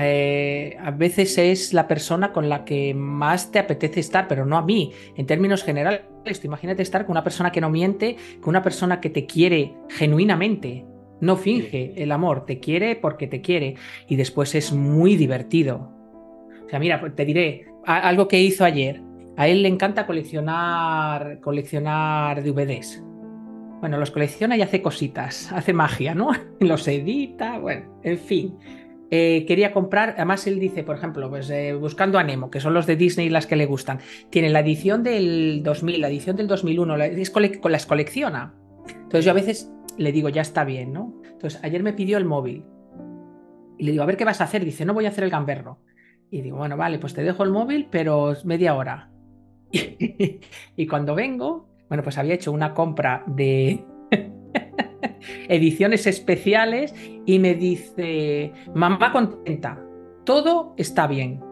[0.00, 4.56] eh, a veces es la persona con la que más te apetece estar, pero no
[4.56, 6.04] a mí, en términos generales.
[6.44, 10.84] Imagínate estar con una persona que no miente, con una persona que te quiere genuinamente,
[11.20, 13.74] no finge el amor, te quiere porque te quiere
[14.08, 15.92] y después es muy divertido.
[16.66, 19.02] O sea, mira, te diré algo que hizo ayer.
[19.36, 23.02] A él le encanta coleccionar, coleccionar DVDs.
[23.80, 26.32] Bueno, los colecciona y hace cositas, hace magia, ¿no?
[26.60, 28.58] Los edita, bueno, en fin.
[29.10, 32.74] Eh, quería comprar, además él dice, por ejemplo, pues eh, buscando a Nemo, que son
[32.74, 34.00] los de Disney las que le gustan.
[34.30, 38.54] Tiene la edición del 2000, la edición del 2001, las colecciona.
[38.88, 41.20] Entonces yo a veces le digo, ya está bien, ¿no?
[41.24, 42.64] Entonces, ayer me pidió el móvil.
[43.76, 44.64] Y le digo, a ver qué vas a hacer.
[44.64, 45.78] Dice, no voy a hacer el gamberro.
[46.30, 49.10] Y digo, bueno, vale, pues te dejo el móvil, pero media hora.
[49.72, 53.84] y cuando vengo, bueno, pues había hecho una compra de
[55.48, 56.94] ediciones especiales
[57.26, 59.82] y me dice, mamá contenta,
[60.24, 61.47] todo está bien.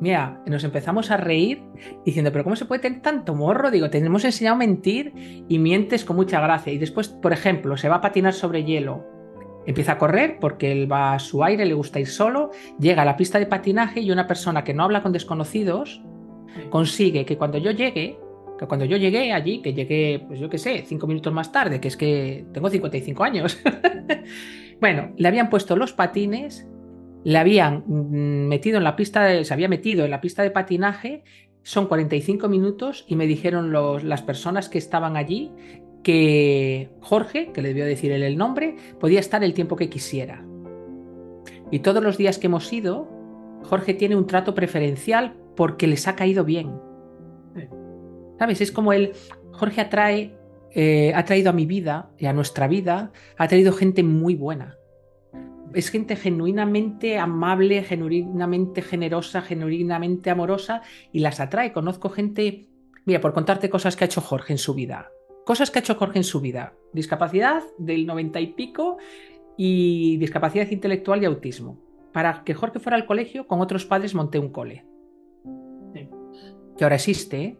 [0.00, 1.62] Mira, nos empezamos a reír
[2.04, 3.70] diciendo, pero ¿cómo se puede tener tanto morro?
[3.70, 5.12] Digo, te hemos enseñado a mentir
[5.48, 6.72] y mientes con mucha gracia.
[6.72, 9.04] Y después, por ejemplo, se va a patinar sobre hielo.
[9.66, 13.04] Empieza a correr porque él va a su aire, le gusta ir solo, llega a
[13.04, 16.00] la pista de patinaje y una persona que no habla con desconocidos
[16.70, 18.18] consigue que cuando yo llegue,
[18.58, 21.80] que cuando yo llegué allí, que llegué, pues yo qué sé, cinco minutos más tarde,
[21.80, 23.58] que es que tengo 55 años,
[24.80, 26.66] bueno, le habían puesto los patines
[27.28, 30.50] le habían mm, metido en la pista, de, se había metido en la pista de
[30.50, 31.24] patinaje,
[31.62, 35.52] son 45 minutos y me dijeron las personas que estaban allí
[36.02, 40.42] que Jorge, que le debió decir él el nombre, podía estar el tiempo que quisiera.
[41.70, 43.06] Y todos los días que hemos ido,
[43.64, 46.80] Jorge tiene un trato preferencial porque les ha caído bien.
[48.38, 48.62] ¿Sabes?
[48.62, 49.12] Es como él,
[49.52, 50.34] Jorge atrae,
[50.70, 54.77] eh, ha traído a mi vida y a nuestra vida, ha traído gente muy buena
[55.74, 61.72] es gente genuinamente amable, genuinamente generosa, genuinamente amorosa y las atrae.
[61.72, 62.68] Conozco gente,
[63.04, 65.10] mira, por contarte cosas que ha hecho Jorge en su vida.
[65.44, 66.74] Cosas que ha hecho Jorge en su vida.
[66.92, 68.98] Discapacidad del noventa y pico
[69.56, 71.80] y discapacidad intelectual y autismo.
[72.12, 74.84] Para que Jorge fuera al colegio, con otros padres monté un cole.
[76.76, 77.58] Que ahora existe, ¿eh?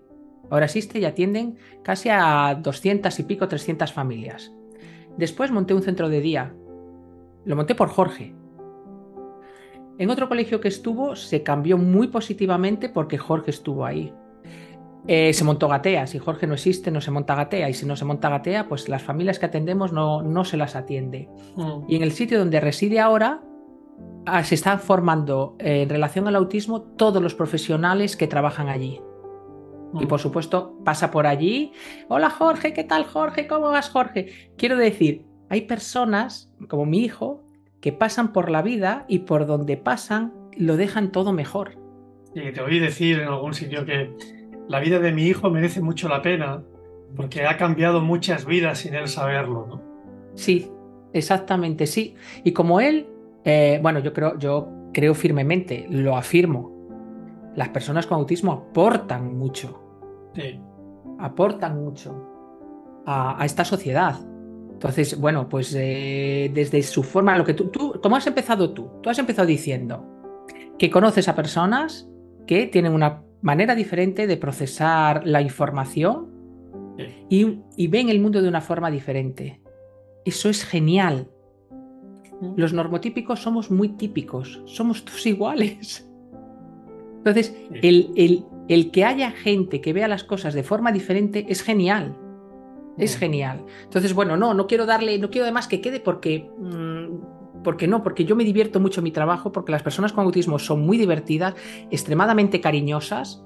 [0.51, 4.53] Ahora existe y atienden casi a 200 y pico, 300 familias.
[5.19, 6.55] Después monté un centro de día
[7.45, 8.35] lo monté por Jorge.
[9.99, 14.13] En otro colegio que estuvo se cambió muy positivamente porque Jorge estuvo ahí.
[15.07, 17.97] Eh, se montó Gatea, si Jorge no existe no se monta Gatea y si no
[17.97, 21.29] se monta Gatea pues las familias que atendemos no, no se las atiende.
[21.57, 21.85] Mm.
[21.89, 23.41] Y en el sitio donde reside ahora
[24.27, 29.01] ah, se están formando eh, en relación al autismo todos los profesionales que trabajan allí.
[29.99, 30.09] Y mm.
[30.09, 31.73] por supuesto pasa por allí,
[32.09, 33.47] hola Jorge, ¿qué tal Jorge?
[33.47, 34.53] ¿Cómo vas Jorge?
[34.57, 37.45] Quiero decir, hay personas, como mi hijo,
[37.81, 41.79] que pasan por la vida y por donde pasan lo dejan todo mejor.
[42.35, 44.13] Y te oí decir en algún sitio que
[44.69, 46.63] la vida de mi hijo merece mucho la pena
[47.17, 49.83] porque ha cambiado muchas vidas sin él saberlo, ¿no?
[50.35, 50.71] Sí,
[51.13, 52.15] exactamente, sí.
[52.45, 53.07] Y como él,
[53.45, 56.73] eh, bueno, yo creo, yo creo firmemente, lo afirmo,
[57.55, 59.83] las personas con autismo aportan mucho.
[60.35, 60.61] Sí.
[61.19, 62.25] Aportan mucho
[63.07, 64.21] a esta sociedad.
[64.79, 68.89] Entonces, bueno, pues eh, desde su forma, lo que tú, tú, ¿cómo has empezado tú?
[69.03, 70.07] Tú has empezado diciendo
[70.79, 72.09] que conoces a personas
[72.47, 76.29] que tienen una manera diferente de procesar la información
[77.29, 79.61] y, ven el mundo de una forma diferente.
[80.25, 81.29] Eso es genial.
[82.57, 86.09] Los normotípicos somos muy típicos, somos todos iguales.
[87.17, 87.53] Entonces,
[87.83, 92.17] el, el, que haya gente que vea las cosas de forma diferente es genial.
[92.99, 93.65] Es genial.
[93.85, 96.51] Entonces, bueno, no, no quiero darle, no quiero además que quede porque.
[96.59, 100.25] Mm, porque no, porque yo me divierto mucho en mi trabajo, porque las personas con
[100.25, 101.55] autismo son muy divertidas,
[101.91, 103.45] extremadamente cariñosas,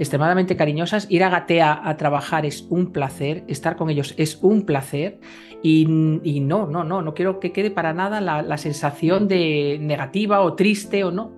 [0.00, 1.06] extremadamente cariñosas.
[1.10, 5.20] Ir a Gatea a trabajar es un placer, estar con ellos es un placer.
[5.62, 10.40] Y, no, no, no, no quiero que quede para nada la, la sensación de negativa
[10.40, 11.32] o triste o no.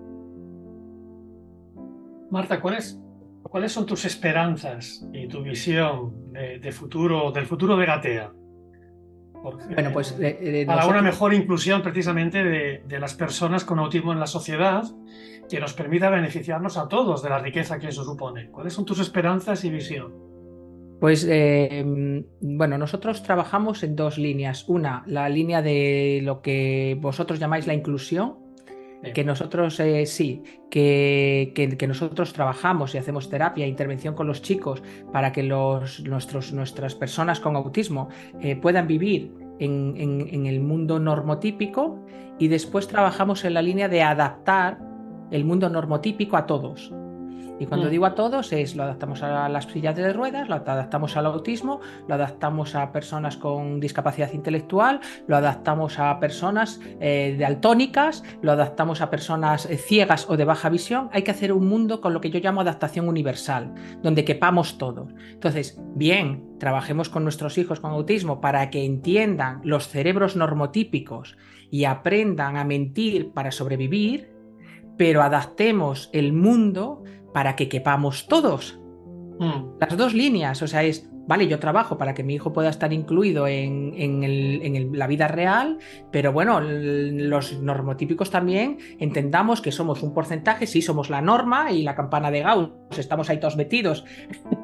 [2.31, 2.99] Marta, ¿cuáles,
[3.55, 8.33] ¿cuáles son tus esperanzas y tu visión de, futuro, del futuro de Gatea?
[9.73, 10.13] bueno, pues
[10.67, 14.83] para una mejor inclusión precisamente de, las personas con autismo en la sociedad
[15.49, 18.49] que nos permita beneficiarnos a todos de la riqueza que eso supone.
[18.51, 20.13] ¿Cuáles son tus esperanzas y visión?
[20.99, 24.67] Pues eh, bueno, nosotros trabajamos en dos líneas.
[24.67, 28.35] Una, la línea de lo que vosotros llamáis la inclusión,
[29.13, 34.81] que nosotros eh, sí, que, que, nosotros trabajamos y hacemos terapia intervención con los chicos
[35.11, 38.09] para que los, nuestros, nuestras personas con autismo
[38.41, 42.03] eh, puedan vivir en, en, el mundo normotípico
[42.39, 44.79] y después trabajamos en la línea de adaptar
[45.31, 46.91] el mundo normotípico a todos.
[47.59, 47.89] Y cuando mm.
[47.89, 51.79] digo a todos es lo adaptamos a las sillas de ruedas, lo adaptamos al autismo,
[52.07, 59.01] lo adaptamos a personas con discapacidad intelectual, lo adaptamos a personas eh, daltónicas, lo adaptamos
[59.01, 61.09] a personas eh, ciegas o de baja visión.
[61.13, 65.13] Hay que hacer un mundo con lo que yo llamo adaptación universal, donde quepamos todos.
[65.31, 71.37] Entonces, bien, trabajemos con nuestros hijos con autismo para que entiendan los cerebros normotípicos
[71.71, 74.33] y aprendan a mentir para sobrevivir,
[74.97, 77.03] pero adaptemos el mundo
[77.35, 78.79] para que quepamos todos.
[79.39, 79.77] Mm.
[79.81, 82.93] Las dos líneas, o sea, es, vale, yo trabajo para que mi hijo pueda estar
[82.93, 85.79] incluido en, la vida real,
[86.13, 91.83] pero bueno, los normotípicos también entendamos que somos un porcentaje, sí, somos la norma y
[91.83, 94.05] la campana de Gauss, estamos ahí todos metidos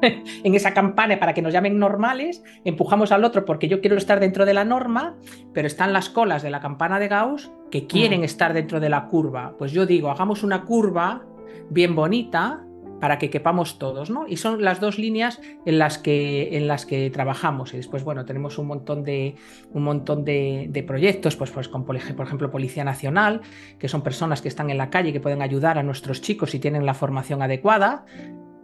[0.00, 4.18] en esa campana para que nos llamen normales, empujamos al otro porque yo quiero estar
[4.18, 5.18] dentro de la norma,
[5.52, 8.24] pero están las colas de la campana de Gauss que quieren mm.
[8.24, 9.56] estar dentro de la curva.
[9.58, 11.26] Pues yo digo, hagamos una curva
[11.70, 12.64] bien bonita
[13.02, 14.28] para que quepamos todos, ¿no?
[14.28, 17.74] Y son las dos líneas en las que, en las que trabajamos.
[17.74, 19.34] Y después, bueno, tenemos un montón de,
[19.72, 23.40] un montón de, proyectos, pues, pues con, por ejemplo, Policía Nacional,
[23.80, 26.60] que son personas que están en la calle, que pueden ayudar a nuestros chicos si
[26.60, 28.04] tienen la formación adecuada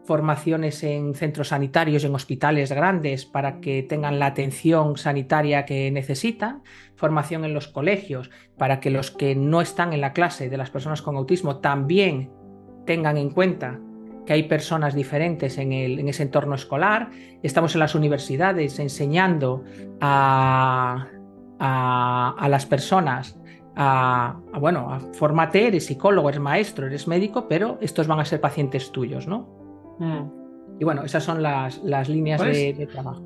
[0.08, 6.62] formaciones en centros sanitarios, en hospitales grandes para que tengan la atención sanitaria que necesitan,
[6.96, 10.70] formación en los colegios para que los que no están en la clase de las
[10.70, 12.30] personas con autismo también
[12.88, 13.78] tengan en cuenta
[14.24, 15.72] que hay personas diferentes en,
[16.08, 17.10] ese entorno escolar.
[17.42, 19.62] Estamos en las universidades enseñando
[20.00, 21.06] a,
[21.60, 23.38] las personas
[23.76, 28.40] a, bueno, a formarte, eres psicólogo, eres maestro, eres médico, pero estos van a ser
[28.40, 29.46] pacientes tuyos, ¿no?
[29.98, 30.80] Mm.
[30.80, 33.22] Y bueno, esas son las, líneas de, trabajo.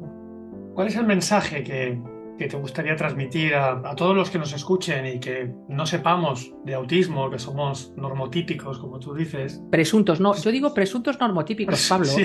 [0.74, 2.00] ¿Cuál es el mensaje que,
[2.38, 6.74] que te gustaría transmitir a, todos los que nos escuchen y que no sepamos de
[6.74, 9.62] autismo, que somos normotípicos, como tú dices?
[9.70, 12.06] Presuntos, no, yo digo presuntos normotípicos, Pablo.
[12.06, 12.24] Sí.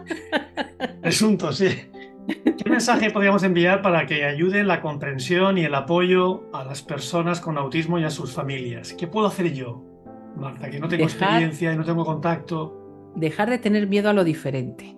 [1.00, 1.68] presuntos, sí.
[2.26, 7.40] ¿Qué mensaje podríamos enviar para que ayude la comprensión y el apoyo a las personas
[7.40, 8.92] con autismo y a sus familias?
[8.92, 9.84] ¿Qué puedo hacer yo,
[10.36, 13.12] Marta, que no tengo experiencia y no tengo contacto?
[13.14, 14.96] Dejar de tener miedo a lo diferente.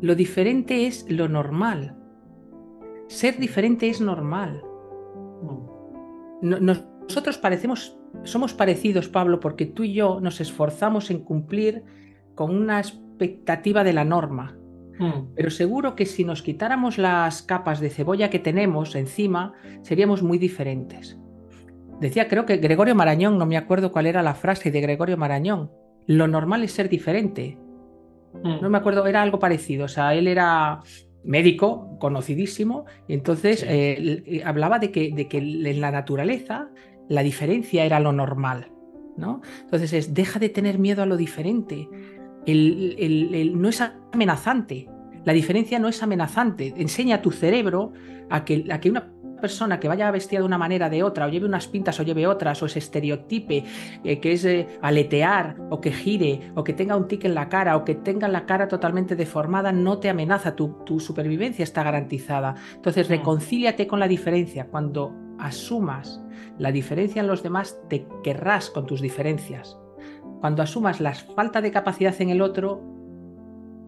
[0.00, 2.01] Lo diferente es lo normal.
[3.08, 4.62] Ser diferente es normal.
[6.40, 11.84] nosotros parecemos, somos parecidos, Pablo, porque tú y yo nos esforzamos en cumplir
[12.34, 14.56] con una expectativa de la norma.
[14.98, 15.34] Hmm.
[15.34, 20.38] Pero seguro que si nos quitáramos las capas de cebolla que tenemos encima, seríamos muy
[20.38, 21.18] diferentes.
[22.00, 25.70] Decía, creo que Gregorio Marañón, no me acuerdo cuál era la frase de Gregorio Marañón.
[26.06, 27.58] Lo normal es ser diferente.
[28.42, 28.60] Hmm.
[28.60, 29.84] No me acuerdo, era algo parecido.
[29.84, 30.80] O sea, él era
[31.24, 36.70] médico conocidísimo, y entonces eh, eh, hablaba de que, de que en la naturaleza
[37.08, 38.72] la diferencia era lo normal.
[39.16, 39.42] ¿no?
[39.60, 41.88] Entonces es, deja de tener miedo a lo diferente.
[42.46, 44.88] El, no es amenazante.
[45.24, 46.74] La diferencia no es amenazante.
[46.76, 47.92] Enseña a tu cerebro
[48.30, 49.12] a que, a que una
[49.42, 52.26] persona que vaya vestida de una manera de otra, o lleve unas pintas o lleve
[52.26, 53.64] otras, o se estereotipe,
[54.04, 57.50] eh, que es eh, aletear, o que gire, o que tenga un tic en la
[57.50, 61.82] cara, o que tenga la cara totalmente deformada, no te amenaza, tu, tu supervivencia está
[61.82, 62.54] garantizada.
[62.74, 64.68] Entonces, reconcíliate con la diferencia.
[64.68, 66.22] Cuando asumas
[66.58, 69.76] la diferencia en los demás, te querrás con tus diferencias.
[70.40, 72.82] Cuando asumas la falta de capacidad en el otro,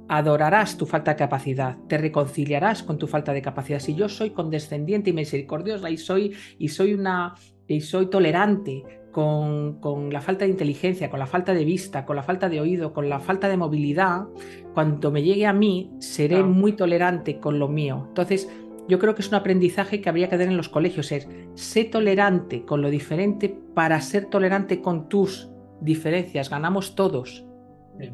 [0.08, 3.78] adorarás tu falta de capacidad, te reconciliarás con tu falta de capacidad.
[3.78, 7.34] Si yo soy condescendiente y misericordiosa y soy, y soy una
[7.66, 12.16] y soy tolerante con, con, la falta de inteligencia, con la falta de vista, con
[12.16, 14.26] la falta de oído, con la falta de movilidad,
[14.74, 18.04] cuando me llegue a mí, seré muy tolerante con lo mío.
[18.08, 18.50] Entonces,
[18.88, 21.84] yo creo que es un aprendizaje que habría que dar en los colegios, es sé
[21.84, 25.48] tolerante con lo diferente para ser tolerante con tus
[25.80, 26.50] diferencias.
[26.50, 27.46] Ganamos todos,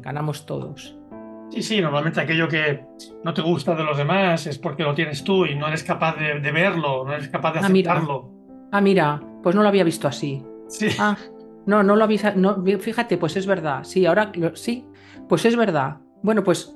[0.01, 1.00] ganamos todos.
[1.51, 2.85] Sí, sí, normalmente aquello que
[3.23, 6.15] no te gusta de los demás es porque lo tienes tú y no eres capaz
[6.15, 8.31] de, verlo, no eres capaz de ah, aceptarlo.
[8.71, 10.41] Ah, mira, pues no lo había visto así.
[10.69, 10.87] Sí.
[10.97, 11.17] Ah,
[11.65, 12.33] no, no lo había.
[12.35, 13.83] No, fíjate, pues es verdad.
[13.83, 14.85] Sí, ahora sí,
[15.27, 15.97] pues es verdad.
[16.23, 16.75] Bueno, pues.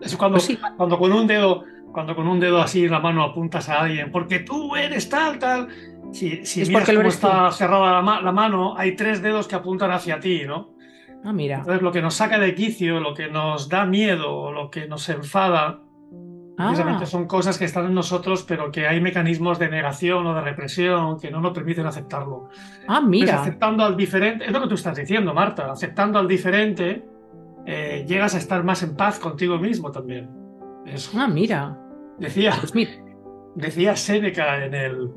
[0.00, 3.24] Es cuando, pues cuando con un dedo, cuando con un dedo así en la mano
[3.24, 5.68] apuntas a alguien, porque tú eres tal, tal.
[6.12, 10.20] Si, si es porque cómo está cerrada la, mano, hay tres dedos que apuntan hacia
[10.20, 10.74] ti, ¿no?
[11.24, 11.58] Ah, mira.
[11.58, 15.08] Entonces, lo que nos saca de quicio, lo que nos da miedo, lo que nos
[15.08, 15.80] enfada,
[16.56, 17.06] precisamente ah.
[17.06, 21.20] son cosas que están en nosotros, pero que hay mecanismos de negación o de represión
[21.20, 22.48] que no nos permiten aceptarlo.
[22.88, 23.40] Ah, mira.
[23.40, 27.04] aceptando al diferente, es lo que tú estás diciendo, Marta, aceptando al diferente,
[27.66, 30.28] eh, llegas a estar más en paz contigo mismo también.
[31.16, 31.78] Ah, mira.
[32.18, 33.00] Decía, pues
[33.54, 35.10] decía Séneca en, el,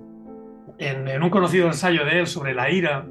[0.78, 3.08] en un conocido ensayo de él sobre la ira,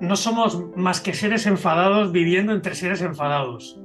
[0.00, 3.80] no somos más que seres enfadados viviendo entre seres enfadados.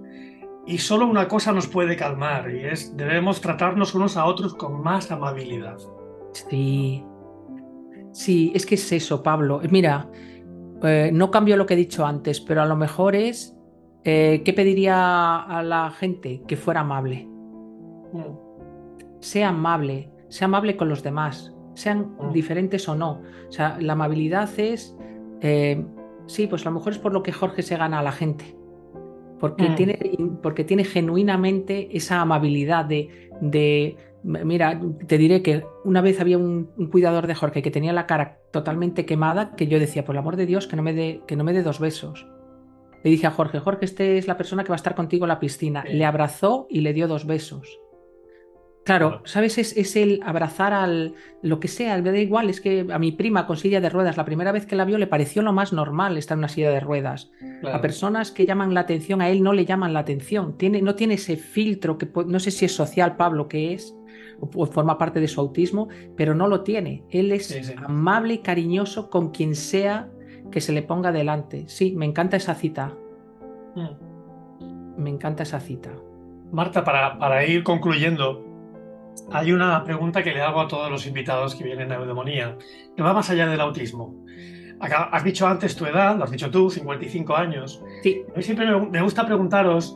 [0.65, 4.81] Y solo una cosa nos puede calmar y es debemos tratarnos unos a otros con
[4.81, 5.77] más amabilidad.
[6.33, 7.03] Sí.
[8.13, 9.61] Sí, es que es eso, Pablo.
[9.69, 10.07] Mira,
[10.83, 13.57] eh, no cambio lo que he dicho antes, pero a lo mejor es
[14.03, 16.41] eh, ¿qué pediría a la gente?
[16.47, 17.27] Que fuera amable.
[18.13, 19.19] Mm.
[19.19, 22.31] Sea amable, sea amable con los demás, sean mm.
[22.33, 23.21] diferentes o no.
[23.47, 24.95] O sea, la amabilidad es
[25.41, 25.83] eh,
[26.27, 28.55] sí, pues a lo mejor es por lo que Jorge se gana a la gente.
[29.39, 29.75] Porque, mm.
[29.75, 29.99] tiene,
[30.43, 36.65] porque tiene genuinamente esa amabilidad de, de, Mira, te diré que una vez había un,
[36.91, 40.35] cuidador de Jorge que tenía la cara totalmente quemada, que yo decía, por el amor
[40.35, 42.27] de Dios, que no me dé, que no me dé dos besos.
[43.03, 45.29] Le dije a Jorge, Jorge, este es la persona que va a estar contigo en
[45.29, 45.83] la piscina.
[45.87, 47.79] Le abrazó y le dio dos besos.
[48.83, 49.59] Claro, ¿sabes?
[49.59, 51.13] Es, el abrazar al
[51.43, 54.25] lo que sea, da igual, es que a mi prima con silla de ruedas, la
[54.25, 56.79] primera vez que la vio le pareció lo más normal estar en una silla de
[56.79, 57.31] ruedas.
[57.71, 60.95] A personas que llaman la atención, a él no le llaman la atención, tiene, no
[60.95, 63.95] tiene ese filtro que no sé si es social, Pablo, que es,
[64.39, 67.03] o, forma parte de su autismo, pero no lo tiene.
[67.11, 70.09] Él es amable y cariñoso con quien sea
[70.51, 71.65] que se le ponga delante.
[71.67, 72.95] Sí, me encanta esa cita.
[73.75, 75.01] Mm.
[75.01, 75.91] Me encanta esa cita.
[76.51, 78.50] Marta, para, para ir concluyendo,
[79.31, 82.57] hay una pregunta que le hago a todos los invitados que vienen a Eudemonía,
[82.95, 84.15] que va más allá del autismo.
[84.79, 87.83] Has dicho antes tu edad, lo has dicho tú, 55 años.
[88.01, 88.23] Sí.
[88.33, 89.95] A mí siempre me gusta preguntaros,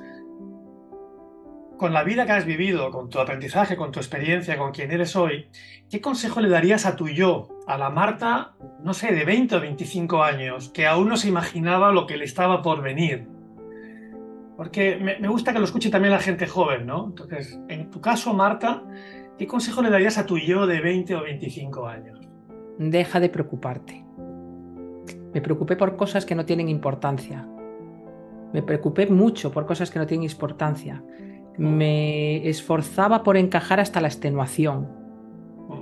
[1.78, 5.16] con la vida que has vivido, con tu aprendizaje, con tu experiencia, con quien eres
[5.16, 5.50] hoy,
[5.90, 9.62] ¿qué consejo le darías a tu yo, a la Marta, no sé, de 20 o
[9.62, 13.28] 25 años, que aún no se imaginaba lo que le estaba por venir?
[14.58, 17.06] Porque me, gusta que lo escuche también la gente joven, ¿no?
[17.08, 18.84] Entonces, en tu caso, Marta,
[19.38, 22.20] ¿qué consejo le darías a tu yo de 20 o 25 años?
[22.78, 24.06] Deja de preocuparte.
[25.34, 27.46] Me preocupé por cosas que no tienen importancia.
[28.54, 31.04] Me preocupé mucho por cosas que no tienen importancia.
[31.58, 35.05] Me esforzaba por encajar hasta la extenuación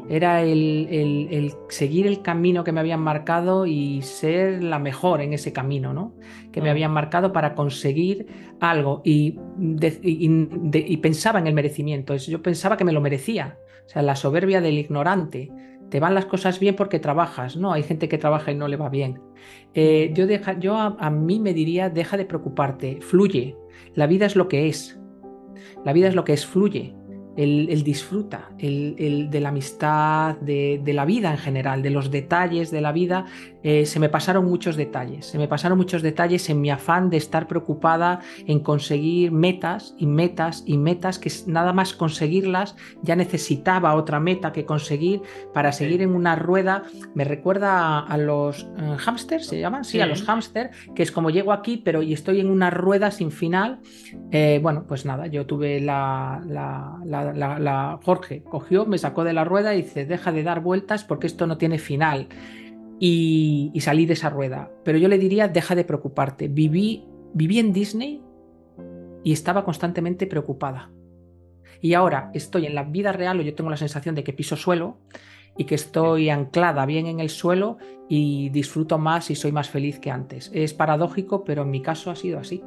[0.09, 5.53] era el, seguir el camino que me habían marcado y ser la mejor en ese
[5.53, 6.13] camino, ¿no?
[6.51, 6.71] Que me mm.
[6.71, 8.27] habían marcado para conseguir
[8.59, 9.39] algo y,
[10.01, 12.15] y, pensaba en el merecimiento.
[12.15, 13.57] Yo pensaba que me lo merecía.
[13.85, 15.51] O sea, la soberbia del ignorante.
[15.89, 17.71] Te van las cosas bien porque trabajas, ¿no?
[17.71, 19.21] Hay gente que trabaja y no le va bien.
[19.75, 23.55] Eh, yo deja, yo a mí me diría, deja de preocuparte, fluye.
[23.93, 24.99] La vida es lo que es.
[25.85, 26.95] La vida es lo que es, fluye
[27.35, 32.81] el, disfruta, el, de la amistad, de, la vida en general, de los detalles de
[32.81, 33.25] la vida.
[33.63, 37.17] Eh, se me pasaron muchos detalles, se me pasaron muchos detalles en mi afán de
[37.17, 43.95] estar preocupada en conseguir metas y metas y metas que nada más conseguirlas ya necesitaba
[43.95, 45.21] otra meta que conseguir
[45.53, 46.83] para seguir en una rueda.
[47.15, 49.83] Me recuerda a, los eh, hámsters, ¿se llaman?
[49.83, 53.11] Sí, a los hámsters, que es como llego aquí, pero y estoy en una rueda
[53.11, 53.79] sin final.
[54.31, 56.93] Eh, bueno, pues nada, yo tuve la, la
[57.33, 61.27] la, Jorge cogió, me sacó de la rueda y dice, deja de dar vueltas porque
[61.27, 62.27] esto no tiene final.
[63.05, 64.71] Y, salí de esa rueda.
[64.85, 66.47] Pero yo le diría, deja de preocuparte.
[66.47, 68.23] Viví, viví en Disney
[69.25, 70.89] y estaba constantemente preocupada.
[71.81, 74.55] Y ahora estoy en la vida real, o yo tengo la sensación de que piso
[74.55, 74.99] suelo
[75.57, 77.77] y que estoy anclada bien en el suelo
[78.07, 80.49] y disfruto más y soy más feliz que antes.
[80.53, 82.63] Es paradójico, pero en mi caso ha sido así.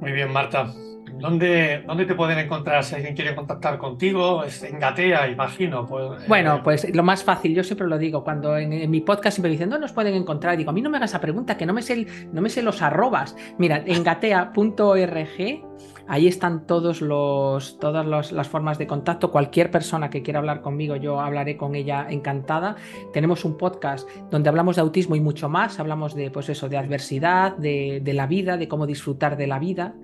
[0.00, 0.72] Muy bien, Marta.
[1.18, 4.42] ¿Dónde, ¿Dónde te pueden encontrar si alguien quiere contactar contigo?
[4.44, 5.86] En Gatea, imagino.
[5.86, 9.36] Pues, bueno, eh, pues lo más fácil, yo siempre lo digo, cuando en, mi podcast
[9.36, 10.56] siempre dicen, ¿dónde nos pueden encontrar?
[10.56, 12.62] Digo, a mí no me hagas esa pregunta, que no me sé, no me sé
[12.62, 13.36] los arrobas.
[13.58, 15.62] Mira, en gatea.org
[16.08, 19.30] Ahí están todos los, todas las formas de contacto.
[19.30, 22.76] Cualquier persona que quiera hablar conmigo, yo hablaré con ella encantada.
[23.12, 25.78] Tenemos un podcast donde hablamos de autismo y mucho más.
[25.78, 29.94] Hablamos de, pues eso, de adversidad, de, la vida, de cómo disfrutar de la vida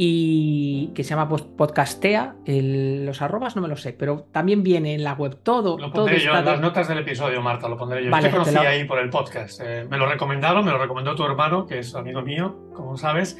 [0.00, 2.36] y que se llama Podcastea.
[2.46, 5.76] los arrobas no me lo sé, pero también viene en la web todo.
[5.76, 8.10] Lo pondré yo en las notas del episodio, Marta, lo pondré yo.
[8.12, 9.60] Vale, conocí ahí por el podcast.
[9.60, 13.36] Eh, me lo recomendaron, me lo recomendó tu hermano, que es amigo mío, como sabes.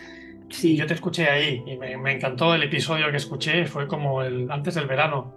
[0.50, 0.76] Sí.
[0.76, 4.74] yo te escuché ahí y me, encantó el episodio que escuché, fue como el antes
[4.74, 5.36] del verano.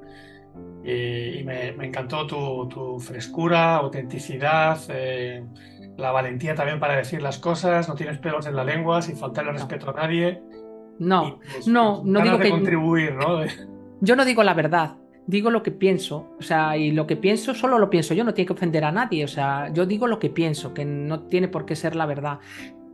[0.83, 5.43] Y, me, encantó tu, frescura, autenticidad, eh,
[5.97, 9.51] la valentía también para decir las cosas, no tienes pelos en la lengua, sin faltarle
[9.51, 10.41] respeto a nadie.
[11.01, 12.51] No, pues, no, no digo que.
[12.51, 13.39] contribuir, ¿no?
[14.01, 17.55] Yo no digo la verdad, digo lo que pienso, o sea, y lo que pienso
[17.55, 20.19] solo lo pienso yo, no tiene que ofender a nadie, o sea, yo digo lo
[20.19, 22.39] que pienso, que no tiene por qué ser la verdad,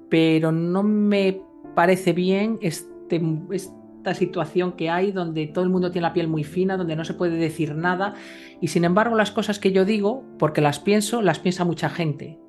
[0.10, 1.42] pero no me
[1.76, 6.46] parece bien este, esta situación que hay donde todo el mundo tiene la piel muy
[6.46, 8.14] fina, donde no se puede decir nada
[8.62, 12.40] y sin embargo las cosas que yo digo, porque las pienso, las piensa mucha gente.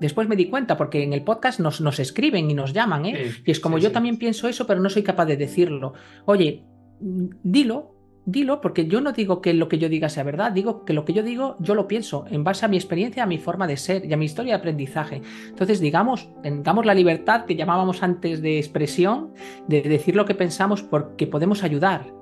[0.00, 3.32] Después me di cuenta, porque en el podcast nos, nos escriben y nos llaman, ¿eh?
[3.44, 5.94] y es como yo también pienso eso, pero no soy capaz de decirlo.
[6.24, 6.64] Oye,
[7.00, 7.94] dilo,
[8.24, 11.04] dilo, porque yo no digo que lo que yo diga sea verdad, digo que lo
[11.04, 13.76] que yo digo yo lo pienso en base a mi experiencia, a mi forma de
[13.76, 15.22] ser y a mi historia de aprendizaje.
[15.48, 19.32] Entonces, digamos, tengamos la libertad que llamábamos antes de expresión,
[19.66, 22.12] de decir lo que pensamos porque podemos ayudar.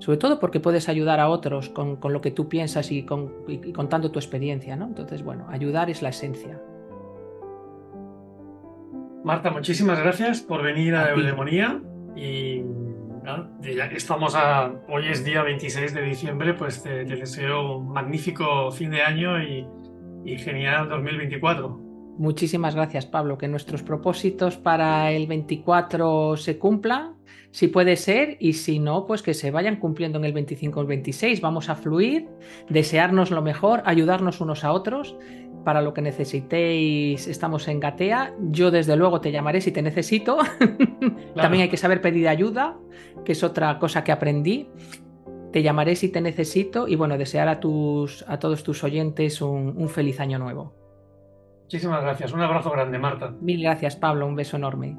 [0.00, 4.18] Sobre todo porque puedes ayudar a otros con, lo que tú piensas y, contando tu
[4.18, 4.86] experiencia, ¿no?
[4.86, 6.60] Entonces, bueno, ayudar es la esencia.
[9.24, 11.80] Marta, muchísimas gracias por venir a, a Eudemonía
[12.14, 12.62] y
[13.62, 18.70] ya que estamos a, hoy es día 26 de diciembre, pues te, deseo un magnífico
[18.70, 19.66] fin de año y,
[20.26, 21.83] y genial 2024.
[22.16, 23.38] Muchísimas gracias, Pablo.
[23.38, 27.16] Que nuestros propósitos para el 24 se cumplan,
[27.50, 30.82] si puede ser, y si no, pues que se vayan cumpliendo en el 25 o
[30.82, 31.40] el 26.
[31.40, 32.28] Vamos a fluir,
[32.68, 35.16] desearnos lo mejor, ayudarnos unos a otros
[35.64, 38.34] para lo que necesitéis, estamos en Gatea.
[38.50, 40.38] Yo desde luego te llamaré si te necesito.
[41.34, 42.76] También hay que saber pedir ayuda,
[43.24, 44.68] que es otra cosa que aprendí.
[45.52, 49.74] Te llamaré si te necesito y bueno, desear a, tus, a todos tus oyentes un,
[49.76, 50.83] un feliz año nuevo.
[51.64, 52.32] Muchísimas gracias.
[52.32, 53.34] Un abrazo grande, Marta.
[53.40, 54.26] Mil gracias, Pablo.
[54.26, 54.96] Un beso enorme.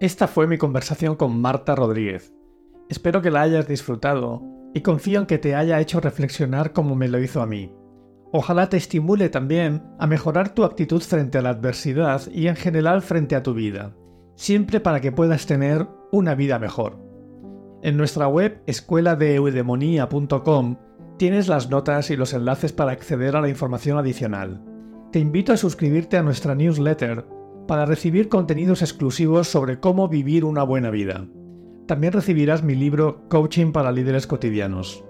[0.00, 2.34] Esta fue mi conversación con Marta Rodríguez.
[2.90, 4.42] Espero que la hayas disfrutado
[4.74, 7.72] y confío en que te haya hecho reflexionar como me lo hizo a mí.
[8.36, 13.00] Ojalá te estimule también a mejorar tu actitud frente a la adversidad y en general
[13.00, 13.94] frente a tu vida,
[14.34, 16.98] siempre para que puedas tener una vida mejor.
[17.84, 20.76] En nuestra web escueladeeudemonía.com
[21.16, 24.64] tienes las notas y los enlaces para acceder a la información adicional.
[25.12, 27.24] Te invito a suscribirte a nuestra newsletter
[27.68, 31.24] para recibir contenidos exclusivos sobre cómo vivir una buena vida.
[31.86, 35.04] También recibirás mi libro Coaching para líderes cotidianos.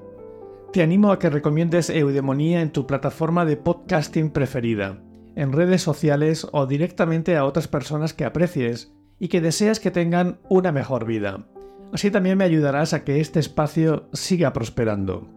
[0.75, 4.99] Te animo a que recomiendes Eudemonía en tu plataforma de podcasting preferida,
[5.37, 10.41] en redes sociales o directamente a otras personas que aprecies y que deseas que tengan
[10.49, 11.47] una mejor vida.
[11.93, 15.29] Así también me ayudarás a que este espacio siga prosperando.